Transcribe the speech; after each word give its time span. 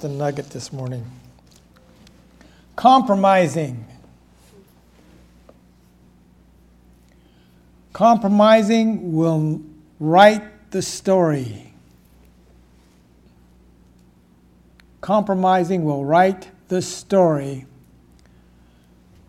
something 0.00 0.16
nugget 0.16 0.48
this 0.48 0.72
morning. 0.72 1.04
Compromising. 2.74 3.84
Compromising 7.92 9.12
will 9.12 9.60
write 9.98 10.70
the 10.70 10.80
story. 10.80 11.74
Compromising 15.02 15.84
will 15.84 16.06
write 16.06 16.48
the 16.68 16.80
story 16.80 17.66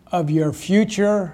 of 0.09 0.29
your 0.29 0.53
future. 0.53 1.33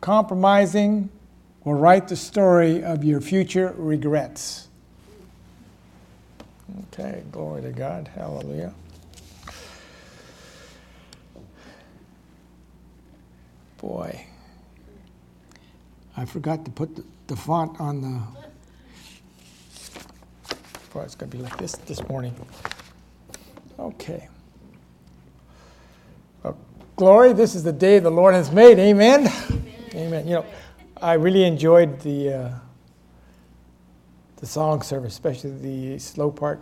Compromising 0.00 1.10
will 1.64 1.74
write 1.74 2.06
the 2.06 2.16
story 2.16 2.84
of 2.84 3.02
your 3.02 3.20
future 3.20 3.74
regrets. 3.76 4.69
Okay, 6.78 7.22
glory 7.32 7.62
to 7.62 7.72
God. 7.72 8.08
Hallelujah. 8.14 8.74
Boy, 13.78 14.26
I 16.16 16.24
forgot 16.24 16.64
to 16.66 16.70
put 16.70 16.96
the, 16.96 17.04
the 17.28 17.36
font 17.36 17.80
on 17.80 18.02
the. 18.02 18.22
Boy, 20.92 21.02
it's 21.02 21.14
going 21.14 21.30
to 21.30 21.36
be 21.36 21.42
like 21.42 21.56
this 21.56 21.72
this 21.72 22.06
morning. 22.08 22.34
Okay. 23.78 24.28
Well, 26.42 26.58
glory, 26.96 27.32
this 27.32 27.54
is 27.54 27.64
the 27.64 27.72
day 27.72 27.98
the 28.00 28.10
Lord 28.10 28.34
has 28.34 28.52
made. 28.52 28.78
Amen. 28.78 29.26
Amen. 29.26 29.64
Amen. 29.94 30.26
You 30.26 30.34
know, 30.34 30.46
I 31.00 31.14
really 31.14 31.44
enjoyed 31.44 32.00
the. 32.00 32.34
Uh, 32.34 32.50
the 34.40 34.46
song 34.46 34.82
service, 34.82 35.12
especially 35.12 35.50
the 35.50 35.98
slow 35.98 36.30
part. 36.30 36.60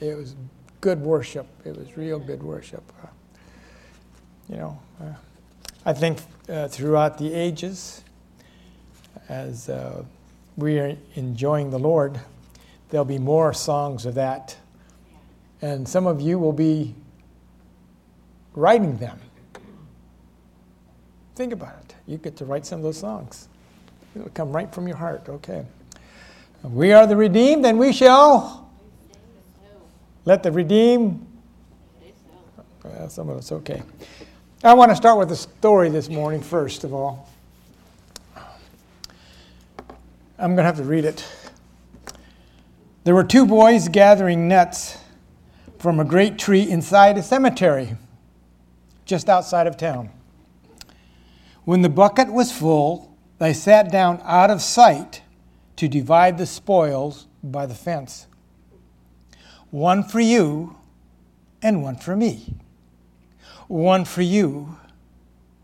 It 0.00 0.16
was 0.16 0.34
good 0.80 1.00
worship. 1.00 1.46
It 1.64 1.76
was 1.76 1.96
real 1.96 2.18
good 2.18 2.42
worship. 2.42 2.82
Uh, 3.02 3.08
you 4.48 4.56
know, 4.56 4.80
uh, 5.00 5.12
I 5.84 5.92
think 5.92 6.18
uh, 6.48 6.68
throughout 6.68 7.18
the 7.18 7.32
ages, 7.32 8.02
as 9.28 9.68
uh, 9.68 10.02
we 10.56 10.78
are 10.78 10.96
enjoying 11.14 11.70
the 11.70 11.78
Lord, 11.78 12.20
there'll 12.88 13.04
be 13.04 13.18
more 13.18 13.52
songs 13.52 14.06
of 14.06 14.14
that. 14.14 14.56
And 15.60 15.88
some 15.88 16.06
of 16.06 16.20
you 16.20 16.38
will 16.38 16.52
be 16.52 16.94
writing 18.54 18.96
them. 18.96 19.18
Think 21.34 21.52
about 21.52 21.74
it. 21.80 21.94
You 22.06 22.18
get 22.18 22.36
to 22.36 22.44
write 22.44 22.66
some 22.66 22.80
of 22.80 22.82
those 22.82 22.98
songs. 22.98 23.48
It'll 24.14 24.28
come 24.30 24.52
right 24.52 24.72
from 24.74 24.86
your 24.88 24.96
heart, 24.96 25.28
okay? 25.28 25.64
We 26.62 26.92
are 26.92 27.06
the 27.08 27.16
redeemed, 27.16 27.66
and 27.66 27.78
we 27.78 27.92
shall 27.92 28.70
let 30.24 30.44
the 30.44 30.52
redeemed. 30.52 31.26
Well, 32.84 33.08
some 33.08 33.28
of 33.28 33.38
us, 33.38 33.50
okay. 33.50 33.82
I 34.62 34.74
want 34.74 34.92
to 34.92 34.96
start 34.96 35.18
with 35.18 35.32
a 35.32 35.36
story 35.36 35.88
this 35.88 36.08
morning, 36.08 36.40
first 36.40 36.84
of 36.84 36.94
all. 36.94 37.28
I'm 40.38 40.54
going 40.54 40.58
to 40.58 40.62
have 40.62 40.76
to 40.76 40.84
read 40.84 41.04
it. 41.04 41.26
There 43.04 43.14
were 43.14 43.24
two 43.24 43.44
boys 43.44 43.88
gathering 43.88 44.46
nuts 44.46 44.98
from 45.80 45.98
a 45.98 46.04
great 46.04 46.38
tree 46.38 46.62
inside 46.62 47.18
a 47.18 47.22
cemetery 47.24 47.96
just 49.04 49.28
outside 49.28 49.66
of 49.66 49.76
town. 49.76 50.10
When 51.64 51.82
the 51.82 51.88
bucket 51.88 52.32
was 52.32 52.52
full, 52.52 53.16
they 53.40 53.52
sat 53.52 53.90
down 53.90 54.20
out 54.24 54.50
of 54.50 54.62
sight 54.62 55.22
to 55.82 55.88
divide 55.88 56.38
the 56.38 56.46
spoils 56.46 57.26
by 57.42 57.66
the 57.66 57.74
fence. 57.74 58.28
One 59.72 60.04
for 60.04 60.20
you 60.20 60.76
and 61.60 61.82
one 61.82 61.96
for 61.96 62.14
me. 62.14 62.54
One 63.66 64.04
for 64.04 64.22
you 64.22 64.78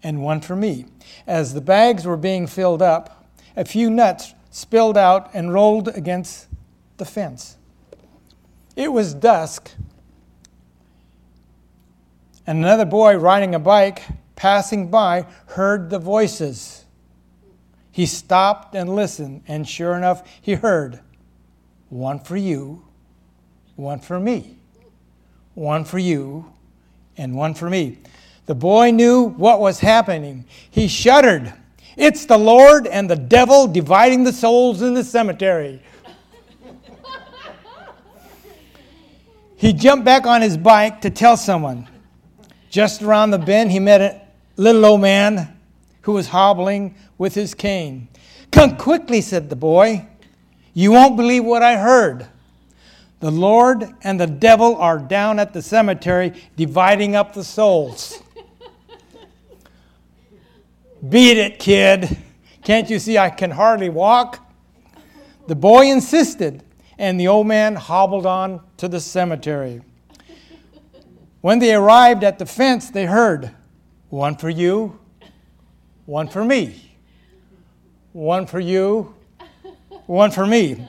and 0.02 0.20
one 0.20 0.40
for 0.40 0.56
me. 0.56 0.86
As 1.24 1.54
the 1.54 1.60
bags 1.60 2.04
were 2.04 2.16
being 2.16 2.48
filled 2.48 2.82
up, 2.82 3.28
a 3.56 3.64
few 3.64 3.90
nuts 3.90 4.34
spilled 4.50 4.96
out 4.98 5.30
and 5.34 5.54
rolled 5.54 5.86
against 5.86 6.48
the 6.96 7.04
fence. 7.04 7.56
It 8.74 8.92
was 8.92 9.14
dusk, 9.14 9.70
and 12.44 12.58
another 12.58 12.86
boy 12.86 13.16
riding 13.16 13.54
a 13.54 13.60
bike 13.60 14.02
passing 14.34 14.90
by 14.90 15.26
heard 15.46 15.90
the 15.90 16.00
voices. 16.00 16.77
He 17.98 18.06
stopped 18.06 18.76
and 18.76 18.94
listened, 18.94 19.42
and 19.48 19.68
sure 19.68 19.96
enough, 19.96 20.22
he 20.40 20.54
heard 20.54 21.00
one 21.88 22.20
for 22.20 22.36
you, 22.36 22.84
one 23.74 23.98
for 23.98 24.20
me, 24.20 24.60
one 25.54 25.84
for 25.84 25.98
you, 25.98 26.46
and 27.16 27.34
one 27.34 27.54
for 27.54 27.68
me. 27.68 27.98
The 28.46 28.54
boy 28.54 28.92
knew 28.92 29.24
what 29.24 29.58
was 29.58 29.80
happening. 29.80 30.44
He 30.70 30.86
shuddered. 30.86 31.52
It's 31.96 32.24
the 32.24 32.38
Lord 32.38 32.86
and 32.86 33.10
the 33.10 33.16
devil 33.16 33.66
dividing 33.66 34.22
the 34.22 34.32
souls 34.32 34.80
in 34.80 34.94
the 34.94 35.02
cemetery. 35.02 35.82
he 39.56 39.72
jumped 39.72 40.04
back 40.04 40.24
on 40.24 40.40
his 40.40 40.56
bike 40.56 41.00
to 41.00 41.10
tell 41.10 41.36
someone. 41.36 41.88
Just 42.70 43.02
around 43.02 43.32
the 43.32 43.38
bend, 43.38 43.72
he 43.72 43.80
met 43.80 44.00
a 44.00 44.20
little 44.56 44.86
old 44.86 45.00
man 45.00 45.57
who 46.08 46.14
was 46.14 46.28
hobbling 46.28 46.94
with 47.18 47.34
his 47.34 47.52
cane. 47.52 48.08
Come 48.50 48.78
quickly, 48.78 49.20
said 49.20 49.50
the 49.50 49.56
boy. 49.56 50.06
You 50.72 50.90
won't 50.90 51.18
believe 51.18 51.44
what 51.44 51.62
I 51.62 51.76
heard. 51.76 52.26
The 53.20 53.30
Lord 53.30 53.86
and 54.02 54.18
the 54.18 54.26
devil 54.26 54.76
are 54.76 54.98
down 54.98 55.38
at 55.38 55.52
the 55.52 55.60
cemetery 55.60 56.32
dividing 56.56 57.14
up 57.14 57.34
the 57.34 57.44
souls. 57.44 58.22
Beat 61.10 61.36
it, 61.36 61.58
kid. 61.58 62.16
Can't 62.64 62.88
you 62.88 62.98
see 62.98 63.18
I 63.18 63.28
can 63.28 63.50
hardly 63.50 63.90
walk? 63.90 64.50
The 65.46 65.56
boy 65.56 65.90
insisted, 65.90 66.62
and 66.96 67.20
the 67.20 67.28
old 67.28 67.46
man 67.46 67.74
hobbled 67.74 68.24
on 68.24 68.62
to 68.78 68.88
the 68.88 69.00
cemetery. 69.00 69.82
When 71.42 71.58
they 71.58 71.74
arrived 71.74 72.24
at 72.24 72.38
the 72.38 72.46
fence, 72.46 72.88
they 72.88 73.04
heard, 73.04 73.50
One 74.08 74.36
for 74.36 74.48
you, 74.48 75.00
one 76.08 76.26
for 76.26 76.42
me 76.42 76.88
one 78.12 78.46
for 78.46 78.58
you, 78.58 79.14
one 80.06 80.30
for 80.30 80.46
me. 80.46 80.88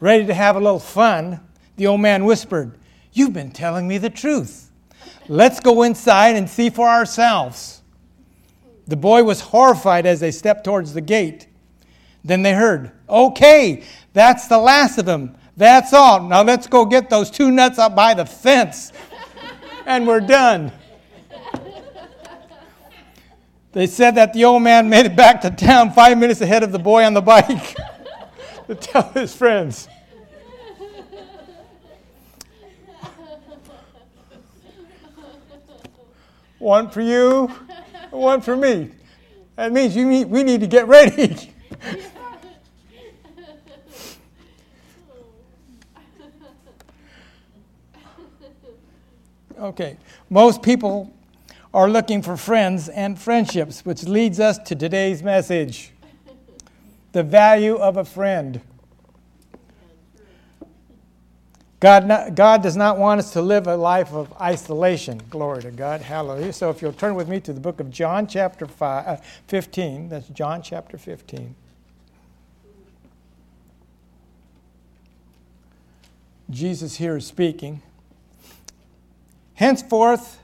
Ready 0.00 0.26
to 0.26 0.34
have 0.34 0.56
a 0.56 0.60
little 0.60 0.78
fun, 0.78 1.40
the 1.76 1.86
old 1.86 2.00
man 2.00 2.24
whispered, 2.24 2.76
You've 3.12 3.32
been 3.32 3.50
telling 3.50 3.88
me 3.88 3.98
the 3.98 4.10
truth. 4.10 4.70
Let's 5.28 5.60
go 5.60 5.82
inside 5.82 6.36
and 6.36 6.48
see 6.48 6.70
for 6.70 6.88
ourselves. 6.88 7.82
The 8.86 8.96
boy 8.96 9.22
was 9.24 9.40
horrified 9.40 10.06
as 10.06 10.20
they 10.20 10.30
stepped 10.30 10.64
towards 10.64 10.92
the 10.92 11.00
gate. 11.00 11.46
Then 12.24 12.42
they 12.42 12.52
heard, 12.52 12.92
Okay, 13.08 13.84
that's 14.12 14.48
the 14.48 14.58
last 14.58 14.98
of 14.98 15.06
them. 15.06 15.36
That's 15.56 15.92
all. 15.92 16.22
Now 16.22 16.42
let's 16.42 16.66
go 16.66 16.84
get 16.84 17.08
those 17.08 17.30
two 17.30 17.50
nuts 17.50 17.78
up 17.78 17.96
by 17.96 18.14
the 18.14 18.26
fence. 18.26 18.92
and 19.86 20.06
we're 20.06 20.20
done. 20.20 20.72
They 23.78 23.86
said 23.86 24.16
that 24.16 24.32
the 24.32 24.44
old 24.44 24.64
man 24.64 24.88
made 24.88 25.06
it 25.06 25.14
back 25.14 25.40
to 25.42 25.52
town 25.52 25.92
five 25.92 26.18
minutes 26.18 26.40
ahead 26.40 26.64
of 26.64 26.72
the 26.72 26.80
boy 26.80 27.04
on 27.04 27.14
the 27.14 27.20
bike 27.20 27.76
to 28.66 28.74
tell 28.74 29.08
his 29.10 29.32
friends. 29.36 29.86
One 36.58 36.90
for 36.90 37.00
you, 37.00 37.52
one 38.10 38.40
for 38.40 38.56
me. 38.56 38.90
That 39.54 39.70
means 39.70 39.94
you 39.94 40.08
need, 40.08 40.24
we 40.28 40.42
need 40.42 40.60
to 40.62 40.66
get 40.66 40.88
ready. 40.88 41.54
okay, 49.60 49.96
most 50.28 50.64
people 50.64 51.14
are 51.78 51.88
looking 51.88 52.22
for 52.22 52.36
friends 52.36 52.88
and 52.88 53.16
friendships, 53.16 53.86
which 53.86 54.02
leads 54.02 54.40
us 54.40 54.58
to 54.58 54.74
today's 54.74 55.22
message 55.22 55.92
the 57.12 57.22
value 57.22 57.76
of 57.76 57.96
a 57.96 58.04
friend. 58.04 58.60
God, 61.78 62.08
not, 62.08 62.34
God 62.34 62.64
does 62.64 62.76
not 62.76 62.98
want 62.98 63.20
us 63.20 63.32
to 63.34 63.40
live 63.40 63.68
a 63.68 63.76
life 63.76 64.12
of 64.12 64.32
isolation. 64.40 65.22
Glory 65.30 65.62
to 65.62 65.70
God. 65.70 66.00
Hallelujah. 66.00 66.52
So 66.52 66.68
if 66.68 66.82
you'll 66.82 66.92
turn 66.92 67.14
with 67.14 67.28
me 67.28 67.38
to 67.42 67.52
the 67.52 67.60
book 67.60 67.78
of 67.78 67.92
John, 67.92 68.26
chapter 68.26 68.66
five, 68.66 69.06
uh, 69.06 69.16
15, 69.46 70.08
that's 70.08 70.26
John 70.30 70.62
chapter 70.62 70.98
15. 70.98 71.54
Jesus 76.50 76.96
here 76.96 77.18
is 77.18 77.26
speaking. 77.26 77.82
Henceforth, 79.54 80.40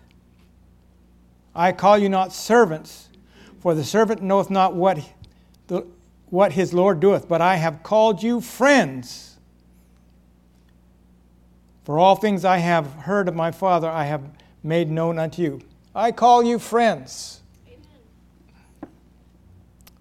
I 1.55 1.73
call 1.73 1.99
you 1.99 2.09
not 2.09 2.33
servants, 2.33 3.09
for 3.61 3.75
the 3.75 3.85
servant 3.85 4.23
knoweth 4.23 4.51
not 4.51 4.75
what, 4.75 4.99
the, 5.69 5.87
what 6.27 6.53
his 6.53 6.75
Lord 6.75 7.01
doeth, 7.01 7.29
but 7.29 7.41
I 7.41 7.57
have 7.57 7.83
called 7.83 8.23
you 8.23 8.41
friends. 8.41 9.37
For 11.85 11.99
all 11.99 12.17
things 12.17 12.45
I 12.45 12.59
have 12.59 12.93
heard 12.93 13.29
of 13.29 13.37
my 13.37 13.51
Father, 13.51 13.89
I 13.89 14.05
have 14.05 14.23
made 14.63 14.91
known 14.91 15.19
unto 15.19 15.43
you. 15.43 15.61
I 15.95 16.11
call 16.13 16.43
you 16.43 16.59
friends. 16.59 17.43
Amen. 17.69 18.91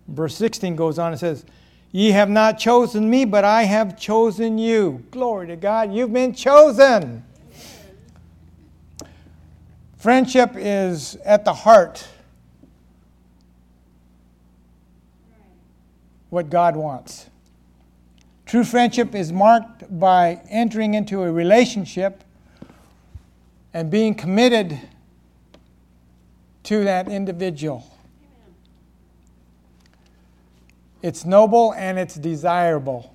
Verse 0.08 0.36
16 0.36 0.76
goes 0.76 0.98
on 0.98 1.12
and 1.12 1.20
says, 1.20 1.46
Ye 1.92 2.12
have 2.12 2.30
not 2.30 2.58
chosen 2.58 3.08
me, 3.08 3.26
but 3.26 3.44
I 3.44 3.64
have 3.64 4.00
chosen 4.00 4.58
you. 4.58 5.06
Glory 5.12 5.48
to 5.48 5.56
God. 5.56 5.94
You've 5.94 6.12
been 6.12 6.34
chosen. 6.34 7.24
Friendship 10.04 10.56
is 10.58 11.16
at 11.24 11.46
the 11.46 11.54
heart 11.54 12.06
what 16.30 16.50
God 16.50 16.76
wants. 16.76 17.30
True 18.46 18.66
friendship 18.66 19.16
is 19.16 19.32
marked 19.32 19.98
by 19.98 20.42
entering 20.50 20.94
into 20.94 21.24
a 21.24 21.32
relationship 21.32 22.26
and 23.74 23.90
being 23.90 24.14
committed 24.14 24.78
to 26.64 26.84
that 26.84 27.08
individual. 27.08 27.90
It's 31.02 31.24
noble 31.24 31.74
and 31.76 31.98
it's 31.98 32.16
desirable. 32.16 33.13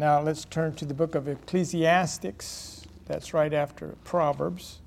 Now 0.00 0.22
let's 0.22 0.46
turn 0.46 0.72
to 0.76 0.86
the 0.86 0.94
book 0.94 1.14
of 1.14 1.28
Ecclesiastics. 1.28 2.86
That's 3.04 3.34
right 3.34 3.52
after 3.52 3.96
Proverbs. 4.02 4.78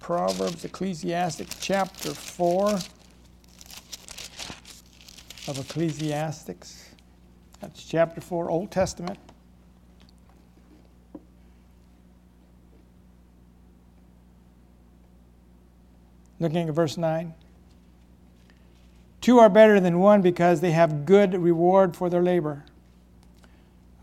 Proverbs, 0.00 0.64
Ecclesiastics, 0.64 1.56
chapter 1.60 2.12
4 2.12 2.70
of 5.46 5.58
Ecclesiastics. 5.60 6.90
That's 7.60 7.84
chapter 7.84 8.20
4, 8.20 8.50
Old 8.50 8.72
Testament. 8.72 9.20
Looking 16.40 16.68
at 16.68 16.74
verse 16.74 16.96
9. 16.96 17.32
Two 19.26 19.40
are 19.40 19.48
better 19.48 19.80
than 19.80 19.98
one 19.98 20.22
because 20.22 20.60
they 20.60 20.70
have 20.70 21.04
good 21.04 21.34
reward 21.34 21.96
for 21.96 22.08
their 22.08 22.22
labor. 22.22 22.62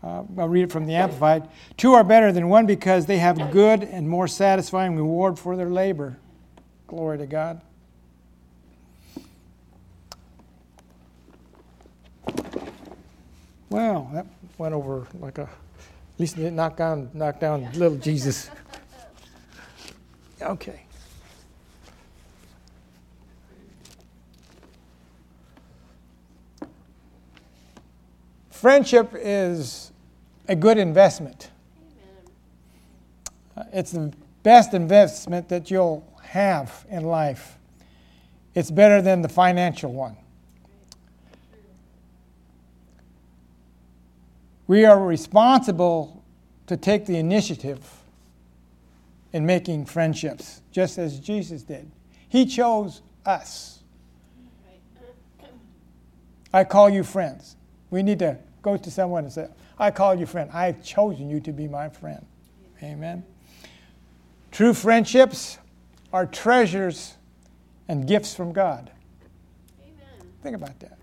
Uh, 0.02 0.22
I'll 0.36 0.50
read 0.50 0.64
it 0.64 0.70
from 0.70 0.84
the 0.84 0.96
Amplified. 0.96 1.48
Two 1.78 1.94
are 1.94 2.04
better 2.04 2.30
than 2.30 2.50
one 2.50 2.66
because 2.66 3.06
they 3.06 3.16
have 3.16 3.50
good 3.50 3.82
and 3.84 4.06
more 4.06 4.28
satisfying 4.28 4.96
reward 4.96 5.38
for 5.38 5.56
their 5.56 5.70
labor. 5.70 6.18
Glory 6.88 7.16
to 7.16 7.24
God. 7.24 7.62
Well, 13.70 14.10
that 14.12 14.26
went 14.58 14.74
over 14.74 15.06
like 15.20 15.38
a, 15.38 15.44
at 15.44 15.48
least 16.18 16.34
it 16.34 16.40
didn't 16.40 16.56
knock 16.56 16.76
down, 16.76 17.08
knock 17.14 17.40
down 17.40 17.72
little 17.72 17.96
Jesus. 17.96 18.50
Okay. 20.42 20.82
Friendship 28.64 29.10
is 29.14 29.92
a 30.48 30.56
good 30.56 30.78
investment. 30.78 31.50
Uh, 33.54 33.64
it's 33.74 33.90
the 33.90 34.10
best 34.42 34.72
investment 34.72 35.50
that 35.50 35.70
you'll 35.70 36.02
have 36.22 36.86
in 36.88 37.04
life. 37.04 37.58
It's 38.54 38.70
better 38.70 39.02
than 39.02 39.20
the 39.20 39.28
financial 39.28 39.92
one. 39.92 40.16
We 44.66 44.86
are 44.86 44.98
responsible 44.98 46.24
to 46.66 46.78
take 46.78 47.04
the 47.04 47.18
initiative 47.18 47.86
in 49.34 49.44
making 49.44 49.84
friendships, 49.84 50.62
just 50.72 50.96
as 50.96 51.20
Jesus 51.20 51.64
did. 51.64 51.90
He 52.30 52.46
chose 52.46 53.02
us. 53.26 53.80
I 56.50 56.64
call 56.64 56.88
you 56.88 57.04
friends. 57.04 57.56
We 57.90 58.02
need 58.02 58.20
to 58.20 58.38
go 58.64 58.76
to 58.76 58.90
someone 58.90 59.24
and 59.24 59.32
says, 59.32 59.50
I 59.78 59.90
call 59.90 60.14
you 60.14 60.26
friend. 60.26 60.50
I've 60.52 60.82
chosen 60.82 61.28
you 61.28 61.38
to 61.40 61.52
be 61.52 61.68
my 61.68 61.88
friend. 61.88 62.24
Amen. 62.82 63.24
True 64.50 64.74
friendships 64.74 65.58
are 66.12 66.26
treasures 66.26 67.14
and 67.86 68.08
gifts 68.08 68.34
from 68.34 68.52
God. 68.52 68.90
Amen. 69.82 70.28
Think 70.42 70.56
about 70.56 70.80
that. 70.80 70.98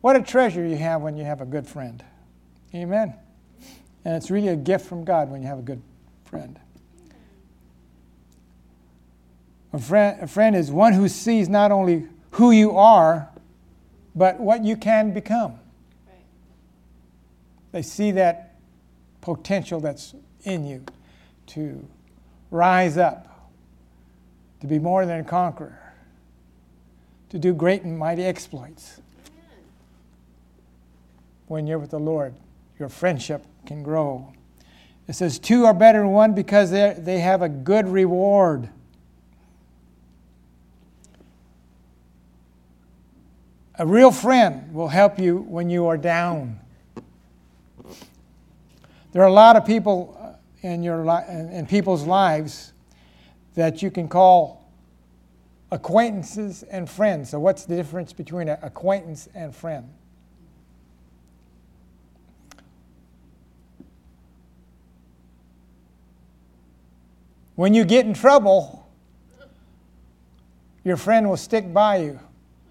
What 0.00 0.14
a 0.14 0.22
treasure 0.22 0.64
you 0.64 0.76
have 0.76 1.02
when 1.02 1.16
you 1.16 1.24
have 1.24 1.40
a 1.40 1.46
good 1.46 1.66
friend. 1.66 2.04
Amen. 2.74 3.14
And 4.04 4.14
it's 4.14 4.30
really 4.30 4.48
a 4.48 4.56
gift 4.56 4.86
from 4.86 5.04
God 5.04 5.30
when 5.30 5.42
you 5.42 5.48
have 5.48 5.58
a 5.58 5.62
good 5.62 5.82
friend. 6.24 6.58
A 9.72 9.78
friend, 9.78 10.22
a 10.22 10.26
friend 10.26 10.54
is 10.54 10.70
one 10.70 10.92
who 10.92 11.08
sees 11.08 11.48
not 11.48 11.72
only 11.72 12.06
who 12.32 12.50
you 12.50 12.76
are, 12.76 13.28
but 14.14 14.40
what 14.40 14.64
you 14.64 14.76
can 14.76 15.12
become. 15.12 15.58
They 17.78 17.82
see 17.82 18.10
that 18.10 18.56
potential 19.20 19.78
that's 19.78 20.12
in 20.42 20.66
you 20.66 20.84
to 21.46 21.86
rise 22.50 22.98
up, 22.98 23.52
to 24.62 24.66
be 24.66 24.80
more 24.80 25.06
than 25.06 25.20
a 25.20 25.22
conqueror, 25.22 25.78
to 27.28 27.38
do 27.38 27.54
great 27.54 27.82
and 27.82 27.96
mighty 27.96 28.24
exploits. 28.24 29.00
When 31.46 31.68
you're 31.68 31.78
with 31.78 31.90
the 31.90 32.00
Lord, 32.00 32.34
your 32.80 32.88
friendship 32.88 33.44
can 33.64 33.84
grow. 33.84 34.32
It 35.06 35.12
says, 35.12 35.38
Two 35.38 35.64
are 35.64 35.72
better 35.72 36.00
than 36.00 36.08
one 36.08 36.34
because 36.34 36.72
they 36.72 37.20
have 37.20 37.42
a 37.42 37.48
good 37.48 37.86
reward. 37.86 38.70
A 43.76 43.86
real 43.86 44.10
friend 44.10 44.74
will 44.74 44.88
help 44.88 45.20
you 45.20 45.36
when 45.36 45.70
you 45.70 45.86
are 45.86 45.96
down. 45.96 46.58
There 49.12 49.22
are 49.22 49.28
a 49.28 49.32
lot 49.32 49.56
of 49.56 49.64
people 49.64 50.16
uh, 50.20 50.66
in, 50.66 50.82
your 50.82 51.04
li- 51.04 51.24
in 51.28 51.66
people's 51.66 52.04
lives 52.04 52.72
that 53.54 53.82
you 53.82 53.90
can 53.90 54.08
call 54.08 54.70
acquaintances 55.70 56.62
and 56.62 56.88
friends. 56.88 57.30
So, 57.30 57.40
what's 57.40 57.64
the 57.64 57.76
difference 57.76 58.12
between 58.12 58.48
an 58.48 58.58
acquaintance 58.62 59.28
and 59.34 59.54
friend? 59.54 59.88
When 67.54 67.74
you 67.74 67.84
get 67.84 68.06
in 68.06 68.14
trouble, 68.14 68.88
your 70.84 70.96
friend 70.96 71.28
will 71.28 71.36
stick 71.36 71.72
by 71.72 71.96
you. 71.96 72.20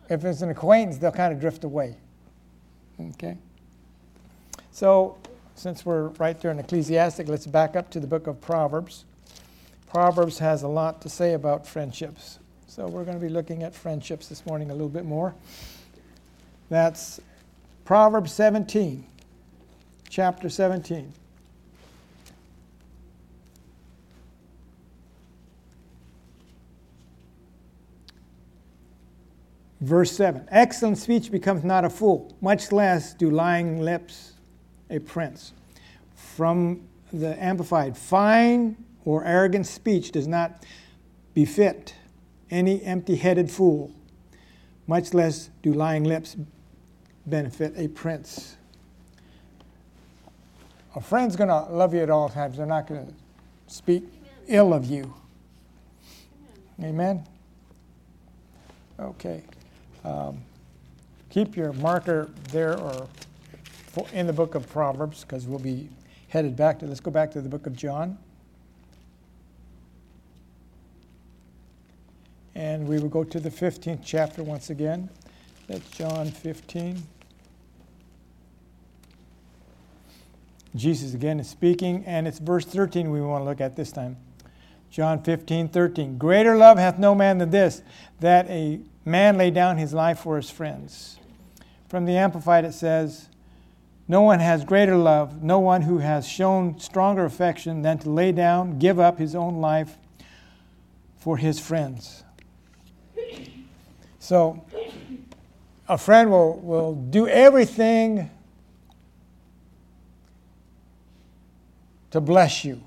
If 0.09 0.23
it's 0.23 0.41
an 0.41 0.49
acquaintance, 0.49 0.97
they'll 0.97 1.11
kind 1.11 1.33
of 1.33 1.41
drift 1.41 1.65
away. 1.65 1.97
Okay? 2.99 3.37
So, 4.71 5.17
since 5.57 5.83
we're 5.83 6.09
right 6.19 6.39
there 6.39 6.51
in 6.51 6.59
Ecclesiastic, 6.59 7.27
let's 7.27 7.47
back 7.47 7.75
up 7.75 7.89
to 7.89 7.99
the 7.99 8.05
book 8.05 8.27
of 8.27 8.39
Proverbs. 8.39 9.05
Proverbs 9.89 10.37
has 10.37 10.61
a 10.61 10.67
lot 10.67 11.01
to 11.01 11.09
say 11.09 11.33
about 11.33 11.65
friendships. 11.65 12.37
So 12.67 12.87
we're 12.87 13.03
going 13.03 13.19
to 13.19 13.25
be 13.25 13.31
looking 13.31 13.63
at 13.63 13.73
friendships 13.73 14.27
this 14.27 14.45
morning 14.45 14.69
a 14.69 14.73
little 14.73 14.87
bit 14.87 15.05
more. 15.05 15.33
That's 16.69 17.19
Proverbs 17.85 18.33
17, 18.33 19.03
chapter 20.09 20.47
17. 20.47 21.11
Verse 29.81 30.11
7 30.11 30.47
Excellent 30.51 30.99
speech 30.99 31.31
becomes 31.31 31.63
not 31.63 31.83
a 31.83 31.89
fool, 31.89 32.35
much 32.41 32.71
less 32.71 33.15
do 33.15 33.31
lying 33.31 33.81
lips 33.81 34.33
a 34.89 34.99
prince. 34.99 35.53
From 36.15 36.87
the 37.11 37.41
Amplified, 37.41 37.97
fine 37.97 38.75
or 39.05 39.23
arrogant 39.23 39.65
speech 39.65 40.11
does 40.11 40.27
not 40.27 40.65
befit 41.33 41.95
any 42.49 42.83
empty 42.83 43.15
headed 43.15 43.51
fool, 43.51 43.91
much 44.87 45.13
less 45.13 45.49
do 45.61 45.73
lying 45.73 46.03
lips 46.03 46.35
benefit 47.25 47.73
a 47.75 47.87
prince. 47.89 48.55
A 50.95 51.01
friend's 51.01 51.35
going 51.35 51.49
to 51.49 51.71
love 51.71 51.93
you 51.93 52.01
at 52.01 52.09
all 52.09 52.29
times. 52.29 52.57
They're 52.57 52.65
not 52.65 52.87
going 52.87 53.05
to 53.05 53.13
speak 53.67 54.03
Amen. 54.03 54.31
ill 54.47 54.73
of 54.73 54.85
you. 54.85 55.13
Amen. 56.79 56.89
Amen? 56.89 57.27
Okay. 58.99 59.43
Um, 60.03 60.39
keep 61.29 61.55
your 61.55 61.73
marker 61.73 62.31
there 62.51 62.79
or 62.79 63.07
in 64.13 64.27
the 64.27 64.33
book 64.33 64.55
of 64.55 64.69
Proverbs 64.69 65.23
because 65.23 65.47
we'll 65.47 65.59
be 65.59 65.89
headed 66.29 66.55
back 66.55 66.79
to, 66.79 66.85
let's 66.85 66.99
go 66.99 67.11
back 67.11 67.31
to 67.31 67.41
the 67.41 67.49
book 67.49 67.65
of 67.65 67.75
John. 67.75 68.17
And 72.53 72.87
we 72.87 72.99
will 72.99 73.09
go 73.09 73.23
to 73.23 73.39
the 73.39 73.49
15th 73.49 74.01
chapter 74.03 74.43
once 74.43 74.69
again. 74.69 75.09
That's 75.67 75.89
John 75.91 76.31
15. 76.31 77.03
Jesus 80.75 81.13
again 81.13 81.39
is 81.39 81.49
speaking, 81.49 82.03
and 82.05 82.27
it's 82.27 82.39
verse 82.39 82.65
13 82.65 83.09
we 83.11 83.21
want 83.21 83.41
to 83.41 83.45
look 83.45 83.61
at 83.61 83.75
this 83.75 83.91
time. 83.91 84.17
John 84.89 85.21
15, 85.23 85.69
13. 85.69 86.17
Greater 86.17 86.55
love 86.55 86.77
hath 86.77 86.97
no 86.97 87.13
man 87.13 87.37
than 87.37 87.49
this, 87.49 87.81
that 88.19 88.49
a 88.49 88.79
man 89.05 89.37
lay 89.37 89.51
down 89.51 89.77
his 89.77 89.93
life 89.93 90.19
for 90.19 90.37
his 90.37 90.49
friends. 90.49 91.19
From 91.89 92.05
the 92.05 92.17
Amplified, 92.17 92.65
it 92.65 92.73
says, 92.73 93.27
No 94.07 94.21
one 94.21 94.39
has 94.39 94.63
greater 94.63 94.95
love, 94.95 95.43
no 95.43 95.59
one 95.59 95.81
who 95.81 95.97
has 95.97 96.27
shown 96.27 96.79
stronger 96.79 97.25
affection 97.25 97.81
than 97.81 97.97
to 97.99 98.09
lay 98.09 98.31
down, 98.31 98.79
give 98.79 98.99
up 98.99 99.19
his 99.19 99.35
own 99.35 99.59
life 99.59 99.97
for 101.17 101.35
his 101.35 101.59
friends. 101.59 102.23
So, 104.19 104.63
a 105.89 105.97
friend 105.97 106.31
will, 106.31 106.57
will 106.59 106.95
do 106.95 107.27
everything 107.27 108.29
to 112.11 112.21
bless 112.21 112.63
you. 112.63 112.81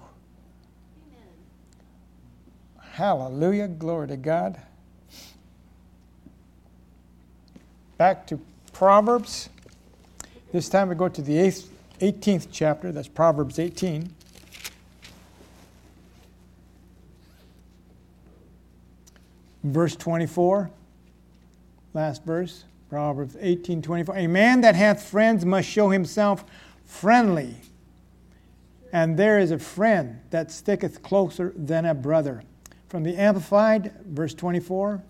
Hallelujah. 2.92 3.68
Glory 3.68 4.08
to 4.08 4.16
God. 4.16 4.60
Back 7.96 8.26
to 8.26 8.40
Proverbs. 8.72 9.48
This 10.52 10.68
time 10.68 10.88
we 10.88 10.96
go 10.96 11.08
to 11.08 11.22
the 11.22 11.38
eighth, 11.38 11.70
18th 12.00 12.48
chapter. 12.50 12.90
That's 12.90 13.06
Proverbs 13.06 13.60
18. 13.60 14.12
Verse 19.62 19.94
24. 19.94 20.70
Last 21.94 22.24
verse. 22.24 22.64
Proverbs 22.88 23.36
18 23.38 23.80
24. 23.82 24.16
A 24.16 24.26
man 24.26 24.62
that 24.62 24.74
hath 24.74 25.04
friends 25.04 25.44
must 25.44 25.68
show 25.68 25.90
himself 25.90 26.44
friendly. 26.84 27.54
And 28.92 29.16
there 29.16 29.38
is 29.38 29.52
a 29.52 29.58
friend 29.58 30.20
that 30.30 30.50
sticketh 30.50 31.00
closer 31.00 31.52
than 31.54 31.84
a 31.84 31.94
brother. 31.94 32.42
From 32.88 33.04
the 33.04 33.16
Amplified, 33.16 33.92
verse 34.04 34.34
24 34.34 35.00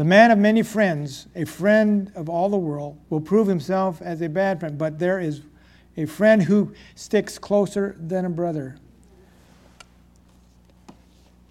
The 0.00 0.06
man 0.06 0.30
of 0.30 0.38
many 0.38 0.62
friends, 0.62 1.26
a 1.34 1.44
friend 1.44 2.10
of 2.14 2.30
all 2.30 2.48
the 2.48 2.56
world, 2.56 2.96
will 3.10 3.20
prove 3.20 3.46
himself 3.46 4.00
as 4.00 4.22
a 4.22 4.30
bad 4.30 4.58
friend, 4.58 4.78
but 4.78 4.98
there 4.98 5.20
is 5.20 5.42
a 5.94 6.06
friend 6.06 6.42
who 6.42 6.72
sticks 6.94 7.38
closer 7.38 7.94
than 8.00 8.24
a 8.24 8.30
brother. 8.30 8.78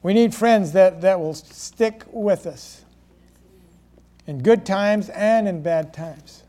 We 0.01 0.15
need 0.15 0.33
friends 0.33 0.71
that, 0.71 1.01
that 1.01 1.19
will 1.19 1.35
stick 1.35 2.05
with 2.11 2.47
us 2.47 2.83
in 4.25 4.41
good 4.41 4.65
times 4.65 5.09
and 5.09 5.47
in 5.47 5.61
bad 5.61 5.93
times. 5.93 6.41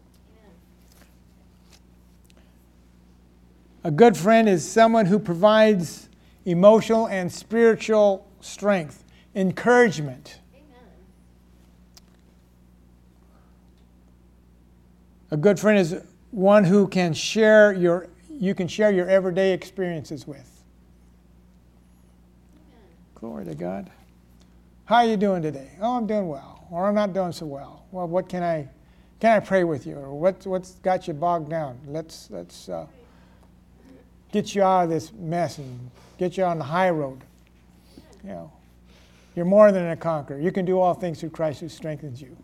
A 3.85 3.91
good 3.91 4.17
friend 4.17 4.49
is 4.49 4.67
someone 4.67 5.05
who 5.05 5.19
provides 5.19 6.09
emotional 6.47 7.07
and 7.09 7.31
spiritual 7.31 8.27
strength, 8.41 9.05
encouragement. 9.35 10.40
A 15.31 15.37
good 15.37 15.61
friend 15.61 15.79
is 15.79 15.97
one 16.31 16.65
who 16.65 16.89
can 16.89 17.13
share 17.13 17.73
your 17.73 18.09
you 18.29 18.55
can 18.55 18.69
share 18.69 18.91
your 18.91 19.09
everyday 19.09 19.53
experiences 19.53 20.27
with. 20.27 20.63
Glory 23.15 23.45
to 23.45 23.55
God. 23.55 23.91
How 24.87 24.97
are 24.97 25.07
you 25.07 25.19
doing 25.19 25.43
today? 25.43 25.71
Oh, 25.81 25.97
I'm 25.97 26.07
doing 26.07 26.27
well. 26.27 26.67
Or 26.71 26.87
I'm 26.87 26.95
not 26.95 27.13
doing 27.13 27.33
so 27.33 27.45
well. 27.45 27.85
Well, 27.93 28.09
what 28.09 28.29
can 28.29 28.43
I 28.43 28.69
can 29.21 29.37
I 29.37 29.41
pray 29.41 29.65
with 29.65 29.87
you? 29.87 29.97
Or 29.97 30.19
what 30.19 30.47
what's 30.47 30.73
got 30.77 31.07
you 31.07 31.15
bogged 31.15 31.51
down? 31.51 31.79
Let's 31.87 32.29
let's 32.31 32.69
uh, 32.69 32.87
get 34.33 34.55
you 34.55 34.63
out 34.63 34.85
of 34.85 34.91
this 34.91 35.13
mess 35.13 35.59
and 35.59 35.91
get 36.19 36.37
you 36.37 36.45
on 36.45 36.59
the 36.59 36.65
high 36.65 36.91
road. 36.91 37.21
You 38.25 38.31
know, 38.31 38.53
you're 39.37 39.45
more 39.45 39.71
than 39.71 39.91
a 39.91 39.97
conqueror. 39.97 40.41
You 40.41 40.51
can 40.51 40.65
do 40.65 40.81
all 40.81 40.95
things 40.95 41.21
through 41.21 41.31
Christ 41.31 41.61
who 41.61 41.69
strengthens 41.69 42.21
you. 42.21 42.37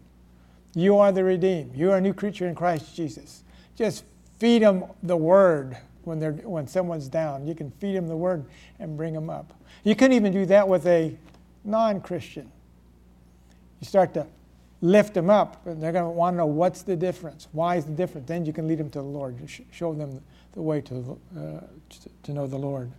You 0.77 0.99
are 0.99 1.11
the 1.11 1.25
redeemed. 1.25 1.75
You 1.75 1.91
are 1.91 1.97
a 1.97 2.01
new 2.03 2.13
creature 2.13 2.47
in 2.47 2.55
Christ 2.55 2.95
Jesus. 2.95 3.43
Just 3.77 4.05
feed 4.39 4.61
them 4.61 4.85
the 5.03 5.17
word 5.17 5.79
when 6.05 6.21
they're 6.21 6.33
when 6.33 6.69
someone's 6.69 7.09
down. 7.09 7.47
You 7.47 7.55
can 7.55 7.71
feed 7.71 7.97
them 7.97 8.09
the 8.09 8.17
word 8.17 8.45
and 8.79 8.95
bring 8.95 9.15
them 9.15 9.31
up. 9.31 9.55
You 9.85 9.97
can 9.97 10.13
even 10.13 10.35
do 10.35 10.45
that 10.47 10.69
with 10.69 10.87
a 10.87 11.17
non-Christian. 11.65 12.53
You 13.81 13.87
start 13.87 14.13
to 14.15 14.27
lift 14.83 15.15
them 15.15 15.31
up, 15.31 15.67
and 15.67 15.83
they're 15.83 15.93
going 15.93 16.05
to 16.05 16.11
want 16.11 16.35
to 16.35 16.39
know 16.39 16.47
what's 16.47 16.83
the 16.83 16.95
difference. 16.95 17.49
Why 17.53 17.77
is 17.77 17.87
the 17.87 17.93
difference? 17.93 18.29
Then 18.29 18.45
you 18.45 18.53
can 18.53 18.69
lead 18.69 18.79
them 18.79 18.91
to 18.91 18.99
the 18.99 19.05
Lord. 19.05 19.37
Show 19.73 19.95
them 19.95 20.21
the 20.53 20.61
way 20.61 20.83
to, 20.83 21.19
uh, 21.37 21.61
to 22.25 22.33
know 22.33 22.47
the 22.47 22.59
Lord. 22.59 22.93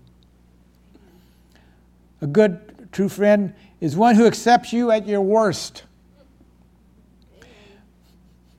A 2.21 2.27
good, 2.27 2.89
true 2.91 3.09
friend 3.09 3.53
is 3.79 3.95
one 3.95 4.15
who 4.15 4.25
accepts 4.25 4.73
you 4.73 4.89
at 4.89 5.07
your 5.07 5.21
worst, 5.21 5.83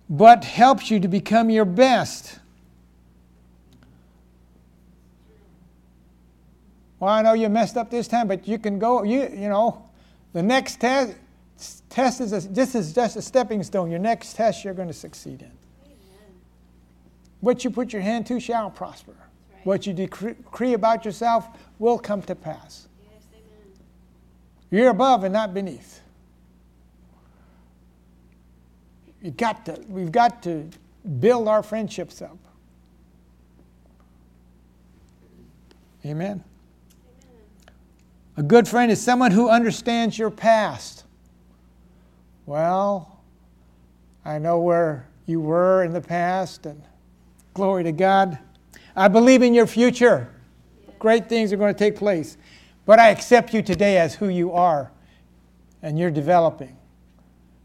but 0.09 0.45
helps 0.45 0.91
you 0.91 1.00
to 1.00 1.09
become 1.09 1.50
your 1.50 1.65
best. 1.65 2.38
Well, 6.99 7.11
I 7.11 7.23
know 7.23 7.35
you 7.35 7.49
messed 7.49 7.77
up 7.77 7.91
this 7.91 8.09
time, 8.09 8.27
but 8.27 8.49
you 8.49 8.59
can 8.59 8.79
go, 8.79 9.03
you, 9.05 9.29
you 9.29 9.49
know, 9.49 9.88
the 10.33 10.43
next 10.43 10.81
test, 10.81 11.15
test 11.88 12.21
is 12.21 12.33
a, 12.33 12.49
this 12.49 12.75
is 12.75 12.93
just 12.93 13.17
a 13.17 13.23
stepping 13.23 13.62
stone. 13.62 13.91
Your 13.91 14.00
next 14.00 14.35
test 14.35 14.65
you're 14.65 14.75
going 14.75 14.88
to 14.88 14.95
succeed 14.95 15.43
in. 15.43 15.53
What 17.41 17.62
you 17.62 17.71
put 17.71 17.93
your 17.93 18.03
hand 18.03 18.27
to 18.27 18.41
shall 18.41 18.71
prosper. 18.71 19.12
Right. 19.12 19.67
What 19.67 19.87
you 19.87 19.93
decree 19.93 20.73
about 20.73 21.05
yourself 21.05 21.49
will 21.79 21.99
come 21.99 22.23
to 22.23 22.35
pass. 22.35 22.88
Yes, 23.05 23.23
You're 24.71 24.88
above 24.88 25.23
and 25.23 25.33
not 25.33 25.55
beneath. 25.55 25.98
You 29.23 29.31
got 29.33 29.67
to, 29.67 29.81
we've 29.89 30.13
got 30.13 30.43
to 30.45 30.69
build 31.21 31.49
our 31.49 31.63
friendships 31.63 32.23
up. 32.23 32.39
Amen. 36.05 36.27
Amen. 36.27 36.45
A 38.37 38.43
good 38.43 38.69
friend 38.69 38.93
is 38.93 39.01
someone 39.01 39.33
who 39.33 39.49
understands 39.49 40.17
your 40.17 40.31
past. 40.31 41.05
Well, 42.47 43.21
I 44.25 44.39
know 44.39 44.61
where 44.61 45.09
you 45.27 45.41
were 45.41 45.83
in 45.83 45.93
the 45.93 46.01
past, 46.01 46.65
and 46.65 46.83
Glory 47.59 47.83
to 47.83 47.91
God. 47.91 48.39
I 48.95 49.09
believe 49.09 49.43
in 49.43 49.53
your 49.53 49.67
future. 49.67 50.33
Great 51.01 51.29
things 51.29 51.53
are 51.53 51.57
going 51.57 51.75
to 51.75 51.79
take 51.79 51.97
place. 51.97 52.37
But 52.87 53.01
I 53.01 53.09
accept 53.09 53.53
you 53.53 53.63
today 53.63 53.99
as 53.99 54.15
who 54.15 54.29
you 54.29 54.53
are. 54.53 54.93
And 55.83 55.99
you're 55.99 56.13
developing, 56.13 56.77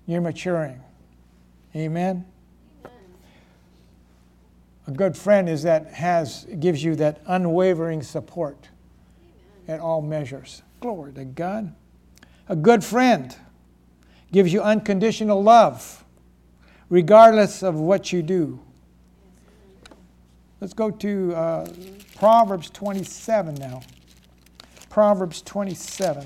you're 0.07 0.19
maturing. 0.19 0.81
Amen. 1.75 2.25
A 4.85 4.91
good 4.91 5.17
friend 5.17 5.47
is 5.47 5.63
that 5.63 5.93
has 5.93 6.45
gives 6.59 6.83
you 6.83 6.95
that 6.95 7.21
unwavering 7.25 8.03
support 8.03 8.69
Amen. 9.65 9.75
at 9.75 9.79
all 9.79 10.01
measures. 10.01 10.61
Glory 10.81 11.13
to 11.13 11.25
God. 11.25 11.73
A 12.49 12.55
good 12.55 12.83
friend 12.83 13.35
gives 14.31 14.51
you 14.51 14.61
unconditional 14.61 15.41
love, 15.41 16.03
regardless 16.89 17.63
of 17.63 17.75
what 17.75 18.11
you 18.11 18.21
do. 18.21 18.59
Let's 20.59 20.73
go 20.73 20.91
to 20.91 21.35
uh, 21.35 21.67
Proverbs 22.17 22.69
27 22.69 23.55
now. 23.55 23.83
Proverbs 24.89 25.41
27. 25.41 26.25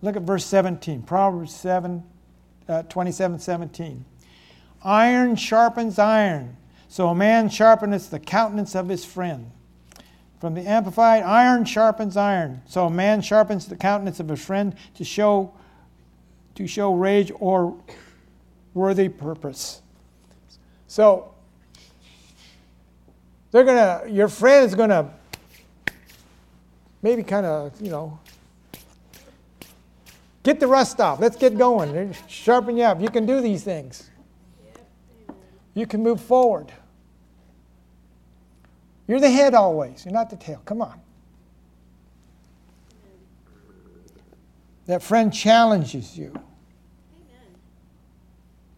Look 0.00 0.16
at 0.16 0.22
verse 0.22 0.44
17. 0.46 1.02
Proverbs 1.02 1.54
7, 1.54 2.02
uh, 2.68 2.82
27 2.84 3.38
17. 3.38 4.04
Iron 4.84 5.34
sharpens 5.34 5.98
iron, 5.98 6.56
so 6.88 7.08
a 7.08 7.14
man 7.14 7.48
sharpeneth 7.48 8.10
the 8.10 8.20
countenance 8.20 8.76
of 8.76 8.88
his 8.88 9.04
friend. 9.04 9.50
From 10.40 10.54
the 10.54 10.60
Amplified, 10.68 11.24
iron 11.24 11.64
sharpens 11.64 12.16
iron, 12.16 12.62
so 12.64 12.86
a 12.86 12.90
man 12.90 13.20
sharpens 13.22 13.66
the 13.66 13.76
countenance 13.76 14.20
of 14.20 14.30
a 14.30 14.36
friend 14.36 14.76
to 14.94 15.04
show, 15.04 15.52
to 16.54 16.68
show 16.68 16.94
rage 16.94 17.32
or 17.40 17.76
worthy 18.72 19.08
purpose. 19.08 19.82
So, 20.86 21.34
they're 23.50 23.64
to, 23.64 24.08
your 24.08 24.28
friend 24.28 24.64
is 24.64 24.76
going 24.76 24.90
to 24.90 25.10
maybe 27.02 27.24
kind 27.24 27.46
of, 27.46 27.80
you 27.80 27.90
know, 27.90 28.20
Get 30.42 30.60
the 30.60 30.66
rust 30.66 31.00
off. 31.00 31.20
Let's 31.20 31.36
get 31.36 31.58
going. 31.58 32.14
Sharpen 32.26 32.76
you 32.76 32.84
up. 32.84 33.00
You 33.00 33.10
can 33.10 33.26
do 33.26 33.40
these 33.40 33.64
things. 33.64 34.10
You 35.74 35.86
can 35.86 36.02
move 36.02 36.20
forward. 36.20 36.72
You're 39.06 39.20
the 39.20 39.30
head 39.30 39.54
always. 39.54 40.04
You're 40.04 40.14
not 40.14 40.30
the 40.30 40.36
tail. 40.36 40.60
Come 40.64 40.82
on. 40.82 41.00
That 44.86 45.02
friend 45.02 45.32
challenges 45.32 46.16
you. 46.16 46.34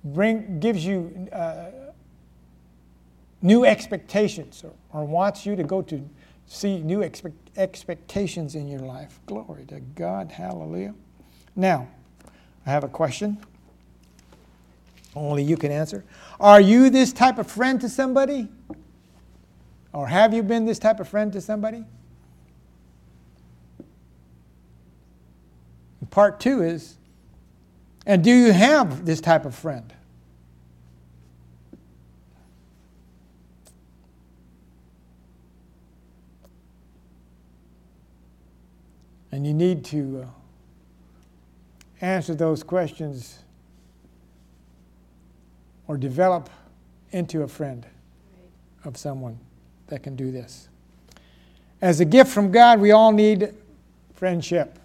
Bring 0.02 0.60
gives 0.60 0.84
you 0.84 1.28
uh, 1.30 1.70
new 3.42 3.64
expectations, 3.64 4.64
or, 4.64 4.72
or, 4.92 5.04
wants 5.04 5.44
you 5.44 5.56
to 5.56 5.62
go 5.62 5.82
to 5.82 6.08
see 6.46 6.80
new 6.80 7.00
expe- 7.00 7.32
expectations 7.56 8.54
in 8.54 8.66
your 8.66 8.80
life. 8.80 9.20
Glory 9.26 9.66
to 9.66 9.80
God. 9.80 10.32
Hallelujah. 10.32 10.94
Now, 11.56 11.88
I 12.66 12.70
have 12.70 12.84
a 12.84 12.88
question. 12.88 13.38
Only 15.14 15.42
you 15.42 15.56
can 15.56 15.72
answer. 15.72 16.04
Are 16.38 16.60
you 16.60 16.88
this 16.90 17.12
type 17.12 17.38
of 17.38 17.50
friend 17.50 17.80
to 17.80 17.88
somebody? 17.88 18.48
Or 19.92 20.06
have 20.06 20.32
you 20.32 20.42
been 20.42 20.66
this 20.66 20.78
type 20.78 21.00
of 21.00 21.08
friend 21.08 21.32
to 21.32 21.40
somebody? 21.40 21.84
Part 26.10 26.40
two 26.40 26.62
is, 26.62 26.96
and 28.04 28.24
do 28.24 28.32
you 28.32 28.52
have 28.52 29.04
this 29.04 29.20
type 29.20 29.44
of 29.44 29.54
friend? 29.54 29.92
And 39.30 39.46
you 39.46 39.54
need 39.54 39.84
to 39.86 40.26
uh, 40.26 40.39
answer 42.00 42.34
those 42.34 42.62
questions 42.62 43.38
or 45.86 45.96
develop 45.96 46.48
into 47.10 47.42
a 47.42 47.48
friend 47.48 47.84
of 48.84 48.96
someone 48.96 49.38
that 49.88 50.02
can 50.02 50.16
do 50.16 50.30
this. 50.30 50.68
As 51.82 52.00
a 52.00 52.04
gift 52.04 52.30
from 52.30 52.50
God, 52.50 52.80
we 52.80 52.92
all 52.92 53.12
need 53.12 53.54
friendship. 54.14 54.78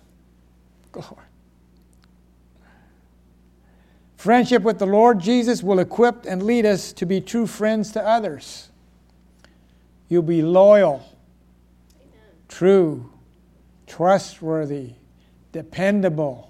Glory. 0.91 1.25
Friendship 4.17 4.63
with 4.63 4.79
the 4.79 4.87
Lord 4.87 5.19
Jesus 5.19 5.61
will 5.61 5.79
equip 5.79 6.25
and 6.25 6.41
lead 6.41 6.65
us 6.65 6.91
to 6.93 7.05
be 7.05 7.21
true 7.21 7.45
friends 7.45 7.91
to 7.91 8.01
others. 8.01 8.69
You'll 10.09 10.23
be 10.23 10.41
loyal, 10.41 11.07
Amen. 12.01 12.11
true, 12.47 13.11
trustworthy, 13.85 14.93
dependable, 15.51 16.49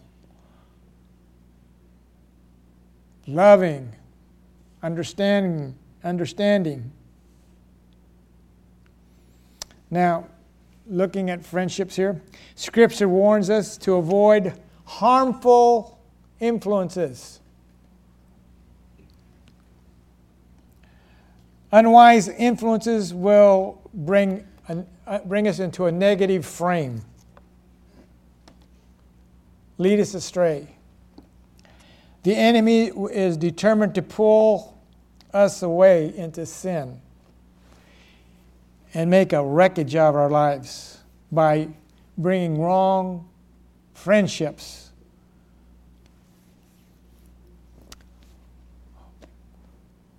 loving, 3.28 3.94
understanding, 4.84 5.76
understanding. 6.04 6.92
Now, 9.90 10.28
looking 10.88 11.30
at 11.30 11.44
friendships 11.44 11.96
here, 11.96 12.22
Scripture 12.56 13.10
warns 13.10 13.50
us 13.50 13.78
to 13.78 13.96
avoid 13.96 14.54
harmful 14.86 16.00
influences. 16.40 17.40
Unwise 21.72 22.30
influences 22.30 23.14
will 23.14 23.82
bring, 23.94 24.48
uh, 25.08 25.20
bring 25.26 25.48
us 25.48 25.60
into 25.60 25.86
a 25.86 25.92
negative 25.92 26.46
frame, 26.46 27.02
lead 29.78 30.00
us 30.00 30.14
astray. 30.14 30.68
The 32.26 32.36
enemy 32.36 32.86
is 33.12 33.38
determined 33.38 33.94
to 33.94 34.02
pull 34.02 34.76
us 35.32 35.62
away 35.62 36.12
into 36.18 36.48
sin 36.48 37.00
and 38.96 39.12
make 39.12 39.32
a 39.32 39.46
wreckage 39.46 39.96
of 39.96 40.16
our 40.16 40.32
lives 40.32 41.02
by 41.32 41.68
bringing 42.18 42.60
wrong 42.60 43.30
friendships. 43.94 44.90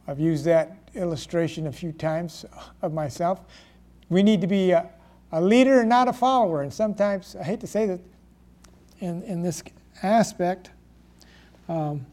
I've 0.06 0.20
used 0.20 0.44
that 0.44 0.76
illustration 0.94 1.66
a 1.66 1.72
few 1.72 1.90
times 1.90 2.46
of 2.82 2.92
myself. 2.92 3.40
We 4.10 4.22
need 4.22 4.40
to 4.42 4.46
be 4.46 4.70
a, 4.70 4.88
a 5.32 5.40
leader, 5.40 5.80
and 5.80 5.88
not 5.88 6.06
a 6.06 6.12
follower. 6.12 6.62
And 6.62 6.72
sometimes, 6.72 7.34
I 7.34 7.42
hate 7.42 7.58
to 7.62 7.66
say 7.66 7.86
that 7.86 8.00
in, 9.00 9.24
in 9.24 9.42
this 9.42 9.64
aspect, 10.04 10.70
um, 11.68 12.06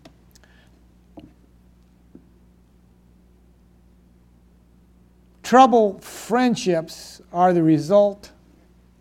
Trouble 5.43 5.99
friendships 5.99 7.21
are 7.33 7.53
the 7.53 7.61
result 7.61 8.31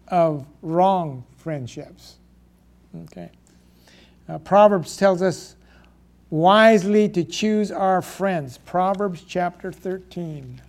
of 0.08 0.44
wrong 0.60 1.24
friendships. 1.38 2.16
Okay. 3.04 3.30
Uh, 4.28 4.38
Proverbs 4.38 4.96
tells 4.96 5.22
us 5.22 5.54
wisely 6.30 7.08
to 7.08 7.24
choose 7.24 7.70
our 7.70 8.02
friends. 8.02 8.58
Proverbs 8.58 9.24
chapter 9.26 9.72
13. 9.72 10.60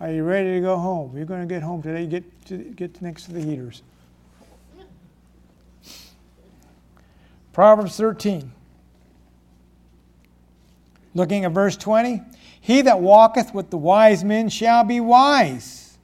Are 0.00 0.10
you 0.10 0.24
ready 0.24 0.54
to 0.54 0.60
go 0.60 0.76
home? 0.76 1.16
You're 1.16 1.26
going 1.26 1.40
to 1.40 1.54
get 1.54 1.62
home 1.62 1.80
today. 1.80 2.04
Get 2.04 2.46
to, 2.46 2.58
get 2.58 3.00
next 3.00 3.24
to 3.24 3.32
the 3.32 3.40
heaters. 3.40 3.82
Proverbs 7.52 7.96
13. 7.96 8.52
Looking 11.16 11.46
at 11.46 11.52
verse 11.52 11.78
20. 11.78 12.20
He 12.60 12.82
that 12.82 13.00
walketh 13.00 13.54
with 13.54 13.70
the 13.70 13.78
wise 13.78 14.22
men 14.22 14.50
shall 14.50 14.84
be 14.84 15.00
wise, 15.00 15.96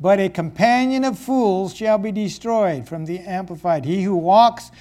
but 0.00 0.18
a 0.18 0.28
companion 0.28 1.04
of 1.04 1.16
fools 1.16 1.72
shall 1.72 1.98
be 1.98 2.10
destroyed. 2.10 2.88
From 2.88 3.04
the 3.04 3.20
Amplified. 3.20 3.84
He 3.84 4.02
who 4.02 4.16
walks 4.16 4.72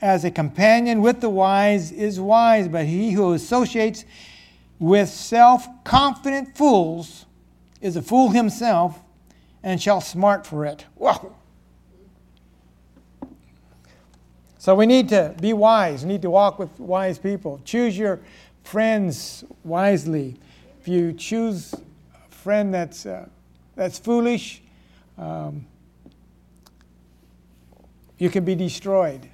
as 0.00 0.24
a 0.24 0.32
companion 0.32 1.00
with 1.00 1.20
the 1.20 1.30
wise 1.30 1.92
is 1.92 2.18
wise, 2.18 2.66
but 2.66 2.86
he 2.86 3.12
who 3.12 3.34
associates 3.34 4.04
with 4.80 5.08
self 5.08 5.68
confident 5.84 6.56
fools 6.56 7.26
is 7.80 7.94
a 7.94 8.02
fool 8.02 8.30
himself 8.30 8.98
and 9.62 9.80
shall 9.80 10.00
smart 10.00 10.44
for 10.44 10.66
it. 10.66 10.86
Whoa. 10.96 11.36
So 14.62 14.76
we 14.76 14.86
need 14.86 15.08
to 15.08 15.34
be 15.40 15.52
wise. 15.52 16.04
We 16.04 16.12
need 16.12 16.22
to 16.22 16.30
walk 16.30 16.60
with 16.60 16.78
wise 16.78 17.18
people. 17.18 17.60
Choose 17.64 17.98
your 17.98 18.20
friends 18.64 19.44
wisely. 19.64 20.36
If 20.80 20.88
you 20.88 21.12
choose 21.12 21.74
a 21.74 22.34
friend 22.34 22.72
that's, 22.72 23.06
uh, 23.06 23.28
that's 23.76 23.98
foolish, 23.98 24.62
um, 25.18 25.66
you 28.18 28.30
can 28.30 28.44
be 28.44 28.54
destroyed. 28.54 29.28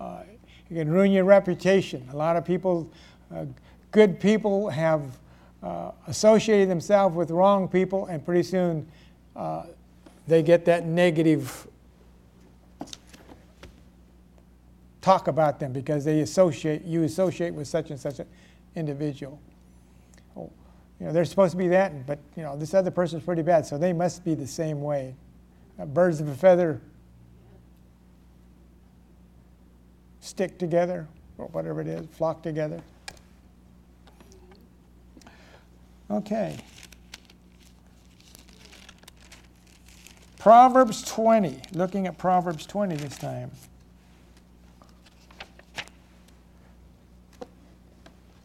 Uh, 0.00 0.22
you 0.68 0.76
can 0.76 0.90
ruin 0.90 1.12
your 1.12 1.24
reputation. 1.24 2.08
A 2.12 2.16
lot 2.16 2.36
of 2.36 2.44
people, 2.44 2.90
uh, 3.34 3.44
good 3.90 4.18
people, 4.18 4.68
have 4.70 5.02
uh, 5.62 5.92
associated 6.06 6.68
themselves 6.68 7.14
with 7.14 7.30
wrong 7.30 7.68
people, 7.68 8.06
and 8.06 8.24
pretty 8.24 8.42
soon 8.42 8.86
uh, 9.36 9.64
they 10.26 10.42
get 10.42 10.64
that 10.64 10.84
negative 10.84 11.66
talk 15.02 15.28
about 15.28 15.60
them 15.60 15.72
because 15.72 16.04
they 16.04 16.20
associate 16.20 16.84
you 16.84 17.02
associate 17.02 17.52
with 17.52 17.68
such 17.68 17.90
and 17.90 18.00
such 18.00 18.20
an 18.20 18.26
individual. 18.74 19.38
Oh, 20.36 20.50
you 20.98 21.06
know, 21.06 21.12
they're 21.12 21.24
supposed 21.26 21.50
to 21.50 21.58
be 21.58 21.68
that, 21.68 22.06
but 22.06 22.18
you 22.36 22.42
know, 22.42 22.56
this 22.56 22.72
other 22.72 22.90
person 22.90 23.18
is 23.18 23.24
pretty 23.24 23.42
bad, 23.42 23.66
so 23.66 23.76
they 23.76 23.92
must 23.92 24.24
be 24.24 24.34
the 24.34 24.46
same 24.46 24.80
way. 24.80 25.14
Uh, 25.78 25.84
birds 25.84 26.20
of 26.20 26.28
a 26.28 26.34
feather 26.34 26.80
stick 30.20 30.56
together, 30.56 31.08
or 31.36 31.46
whatever 31.48 31.80
it 31.80 31.88
is, 31.88 32.06
flock 32.06 32.42
together. 32.42 32.80
Okay. 36.10 36.58
Proverbs 40.38 41.02
20, 41.02 41.60
looking 41.72 42.06
at 42.06 42.18
Proverbs 42.18 42.66
20 42.66 42.96
this 42.96 43.16
time. 43.16 43.50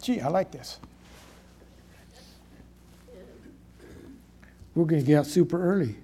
Gee, 0.08 0.22
I 0.22 0.28
like 0.28 0.50
this. 0.50 0.78
We're 4.74 4.86
going 4.86 5.02
to 5.02 5.06
get 5.06 5.18
out 5.18 5.26
super 5.26 5.62
early. 5.62 5.96